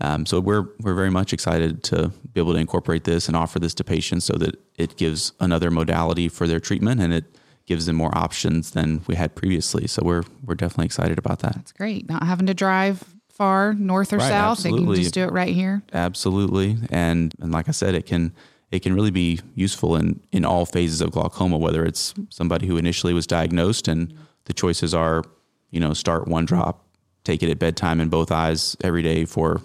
Um, 0.00 0.24
so 0.26 0.40
we're 0.40 0.66
we're 0.80 0.94
very 0.94 1.10
much 1.10 1.32
excited 1.32 1.82
to 1.84 2.08
be 2.32 2.40
able 2.40 2.54
to 2.54 2.58
incorporate 2.58 3.04
this 3.04 3.28
and 3.28 3.36
offer 3.36 3.58
this 3.58 3.74
to 3.74 3.84
patients 3.84 4.24
so 4.24 4.34
that 4.34 4.56
it 4.76 4.96
gives 4.96 5.32
another 5.38 5.70
modality 5.70 6.28
for 6.28 6.46
their 6.46 6.58
treatment 6.60 7.00
and 7.00 7.12
it 7.12 7.24
gives 7.66 7.86
them 7.86 7.96
more 7.96 8.16
options 8.16 8.72
than 8.72 9.02
we 9.06 9.14
had 9.14 9.34
previously. 9.34 9.86
So 9.86 10.02
we're 10.02 10.24
we're 10.44 10.54
definitely 10.54 10.86
excited 10.86 11.18
about 11.18 11.40
that. 11.40 11.54
That's 11.54 11.72
great. 11.72 12.08
Not 12.08 12.24
having 12.24 12.46
to 12.46 12.54
drive 12.54 13.04
far 13.28 13.74
north 13.74 14.12
or 14.12 14.18
Right, 14.18 14.28
south. 14.28 14.62
They 14.62 14.70
can 14.70 14.94
just 14.94 15.14
do 15.14 15.22
it 15.24 15.32
right 15.32 15.54
here. 15.54 15.82
Absolutely, 15.92 16.78
and 16.90 17.34
and 17.40 17.52
like 17.52 17.68
I 17.68 17.72
said, 17.72 17.94
it 17.94 18.06
can 18.06 18.32
it 18.70 18.80
can 18.80 18.94
really 18.94 19.10
be 19.10 19.40
useful 19.54 19.94
in 19.96 20.20
in 20.32 20.44
all 20.44 20.66
phases 20.66 21.00
of 21.00 21.12
glaucoma. 21.12 21.58
Whether 21.58 21.84
it's 21.84 22.14
somebody 22.30 22.66
who 22.66 22.76
initially 22.76 23.12
was 23.12 23.26
diagnosed 23.26 23.86
and 23.86 24.12
the 24.46 24.52
choices 24.52 24.94
are, 24.94 25.22
you 25.70 25.78
know, 25.78 25.92
start 25.92 26.26
one 26.26 26.44
drop, 26.44 26.81
take 27.24 27.42
it 27.42 27.50
at 27.50 27.58
bedtime 27.58 28.00
in 28.00 28.08
both 28.08 28.30
eyes 28.32 28.76
every 28.82 29.02
day 29.02 29.24
for 29.24 29.60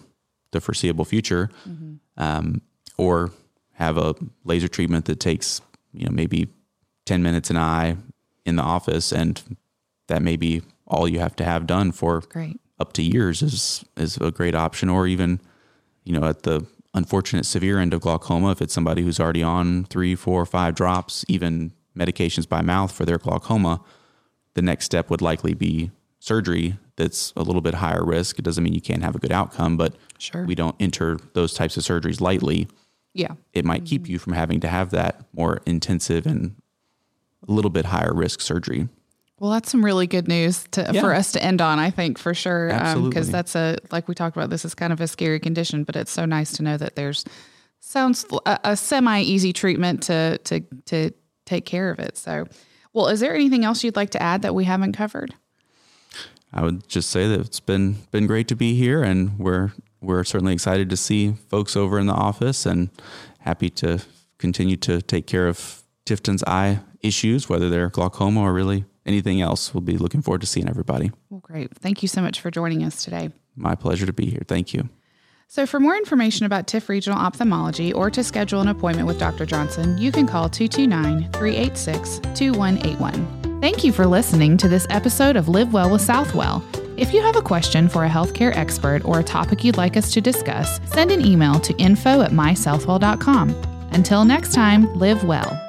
the 0.52 0.62
foreseeable 0.62 1.06
future, 1.06 1.50
um, 2.17 2.62
or 2.98 3.32
have 3.74 3.98
a 3.98 4.15
laser 4.43 4.67
treatment 4.67 5.06
that 5.06 5.20
takes 5.20 5.62
you 5.93 6.06
know 6.06 6.12
maybe 6.12 6.48
ten 7.06 7.22
minutes 7.24 7.50
an 7.50 7.58
eye 7.58 7.98
in 8.46 8.56
the 8.56 8.63
office, 8.63 9.12
and 9.12 9.58
that 10.08 10.22
may 10.22 10.36
be 10.38 10.62
all 10.88 11.08
you 11.08 11.20
have 11.20 11.36
to 11.36 11.43
have 11.43 11.67
done 11.67 11.91
for 11.91 12.22
Great. 12.30 12.60
up 12.80 12.93
to 12.93 13.04
years 13.04 13.41
is 13.41 13.86
is 13.98 14.17
a 14.17 14.32
great 14.32 14.56
option 14.56 14.89
or 14.89 15.06
even 15.08 15.39
you 16.04 16.17
know 16.17 16.26
at 16.28 16.43
the 16.43 16.65
unfortunate 16.93 17.46
severe 17.46 17.78
end 17.78 17.93
of 17.93 18.02
glaucoma 18.02 18.52
if 18.52 18.62
it's 18.62 18.74
somebody 18.74 19.04
who's 19.04 19.20
already 19.20 19.43
on 19.43 19.84
three 19.86 20.15
four 20.15 20.46
five 20.46 20.74
drops 20.74 21.26
even 21.28 21.72
medications 21.96 22.48
by 22.48 22.62
mouth 22.62 22.91
for 22.91 23.06
their 23.06 23.17
glaucoma 23.17 23.82
the 24.54 24.62
next 24.62 24.86
step 24.86 25.10
would 25.10 25.22
likely 25.22 25.54
be 25.54 25.91
surgery 26.20 26.78
that's 26.98 27.32
a 27.38 27.42
little 27.44 27.62
bit 27.62 27.74
higher 27.76 28.04
risk 28.04 28.38
it 28.40 28.42
doesn't 28.44 28.64
mean 28.64 28.74
you 28.74 28.82
can't 28.82 29.04
have 29.04 29.16
a 29.16 29.20
good 29.20 29.32
outcome 29.32 29.78
but 29.78 29.96
Sure. 30.20 30.44
we 30.46 30.56
don't 30.56 30.76
enter 30.80 31.20
those 31.34 31.54
types 31.54 31.78
of 31.78 31.84
surgeries 31.84 32.20
lightly 32.20 32.68
Yeah. 33.14 33.34
it 33.54 33.64
might 33.66 33.86
keep 33.86 34.10
you 34.10 34.20
from 34.20 34.34
having 34.34 34.60
to 34.62 34.68
have 34.68 34.90
that 34.92 35.22
more 35.34 35.62
intensive 35.66 36.26
and 36.26 36.56
a 37.48 37.52
little 37.52 37.72
bit 37.72 37.86
higher 37.86 38.14
risk 38.14 38.42
surgery 38.42 38.90
Well, 39.40 39.52
that's 39.52 39.70
some 39.70 39.86
really 39.86 40.08
good 40.08 40.28
news 40.28 40.66
to, 40.72 40.90
Yeah. 40.92 41.02
for 41.02 41.14
us 41.14 41.32
to 41.34 41.44
end 41.44 41.62
on, 41.62 41.78
I 41.78 41.92
think, 41.92 42.18
for 42.18 42.34
sure. 42.34 42.72
Um, 42.74 43.08
because 43.10 43.30
Absolutely. 43.30 43.32
that's 43.32 43.56
a, 43.56 43.78
like 43.92 44.08
we 44.08 44.16
talked 44.16 44.36
about, 44.36 44.50
this 44.50 44.66
is 44.66 44.74
kind 44.74 44.92
of 44.92 45.00
a 45.00 45.08
scary 45.08 45.40
condition, 45.40 45.84
but 45.84 45.96
it's 45.96 46.10
so 46.12 46.26
nice 46.26 46.54
to 46.54 46.64
know 46.64 46.76
that 46.78 46.96
there's, 46.96 47.24
sounds 47.80 48.26
a, 48.48 48.60
a 48.64 48.76
semi 48.76 49.22
easy 49.22 49.54
treatment 49.54 50.02
to, 50.04 50.40
to, 50.46 50.62
to 50.86 51.12
take 51.46 51.66
care 51.68 51.92
of 51.92 52.00
it. 52.00 52.18
So, 52.18 52.48
well, 52.94 53.08
is 53.10 53.20
there 53.20 53.36
anything 53.36 53.64
else 53.64 53.84
you'd 53.84 53.96
like 53.96 54.10
to 54.10 54.22
add 54.22 54.42
that 54.42 54.56
we 54.56 54.64
haven't 54.64 54.94
covered? 54.94 55.36
I 56.54 56.64
would 56.64 56.88
just 56.88 57.10
say 57.10 57.28
that 57.28 57.40
it's 57.40 57.60
been 57.60 57.98
been 58.12 58.28
great 58.28 58.48
to 58.50 58.56
be 58.56 58.76
here, 58.76 59.04
and 59.04 59.38
we're 59.38 59.72
we're 60.02 60.24
certainly 60.24 60.54
excited 60.54 60.90
to 60.90 60.98
see 60.98 61.34
folks 61.50 61.76
over 61.76 62.00
in 62.00 62.08
the 62.08 62.14
office, 62.14 62.66
and 62.66 62.90
happy 63.40 63.70
to 63.72 64.00
continue 64.38 64.78
to 64.78 65.02
take 65.02 65.28
care 65.28 65.48
of 65.48 65.84
Tifton's 66.06 66.44
eye 66.46 66.80
issues, 67.02 67.50
whether 67.50 67.70
they're 67.70 67.90
glaucoma 67.90 68.42
or 68.42 68.54
really 68.54 68.86
anything 69.06 69.42
else. 69.42 69.74
We'll 69.74 69.82
be 69.82 69.98
looking 69.98 70.22
forward 70.22 70.42
to 70.42 70.48
seeing 70.48 70.70
everybody. 70.70 71.12
Well, 71.30 71.40
great. 71.40 71.76
Thank 71.78 72.02
you 72.02 72.08
so 72.08 72.22
much 72.22 72.40
for 72.40 72.52
joining 72.52 72.84
us 72.84 73.04
today. 73.04 73.32
My 73.56 73.76
pleasure 73.76 74.06
to 74.06 74.14
be 74.14 74.28
here. 74.28 74.44
Thank 74.48 74.74
you. 74.74 74.90
So, 75.50 75.66
for 75.66 75.80
more 75.80 75.96
information 75.96 76.46
about 76.46 76.68
Tift 76.68 76.90
Regional 76.90 77.18
Ophthalmology 77.18 77.94
or 77.94 78.10
to 78.12 78.24
schedule 78.24 78.60
an 78.60 78.68
appointment 78.68 79.08
with 79.08 79.18
Dr. 79.18 79.46
Johnson, 79.46 79.98
you 79.98 80.12
can 80.12 80.28
call 80.28 80.50
229 80.50 81.32
386 81.32 82.20
2181. 82.20 83.37
Thank 83.60 83.84
you 83.84 83.91
for 83.91 84.06
listening 84.06 84.56
to 84.58 84.67
this 84.67 84.86
episode 84.91 85.36
of 85.36 85.50
Live 85.50 85.74
Well 85.74 85.89
with 85.89 86.02
Southwell. 86.02 86.63
If 86.96 87.12
you 87.12 87.22
have 87.22 87.36
a 87.36 87.41
question 87.41 87.89
for 87.89 88.06
a 88.06 88.10
healthcare 88.10 88.56
expert 88.56 89.04
or 89.04 89.20
a 89.20 89.24
topic 89.24 89.63
you'd 89.63 89.78
like 89.78 89.98
us 89.98 90.12
to 90.13 90.22
discuss, 90.22 90.80
send 90.86 91.12
an 91.12 91.26
email 91.26 91.60
to 91.62 91.76
info 91.78 92.22
at 92.22 92.32
mysouthwell.com. 92.32 93.50
Until 93.91 94.26
next 94.26 94.54
time, 94.54 94.93
live 95.00 95.24
well. 95.24 95.67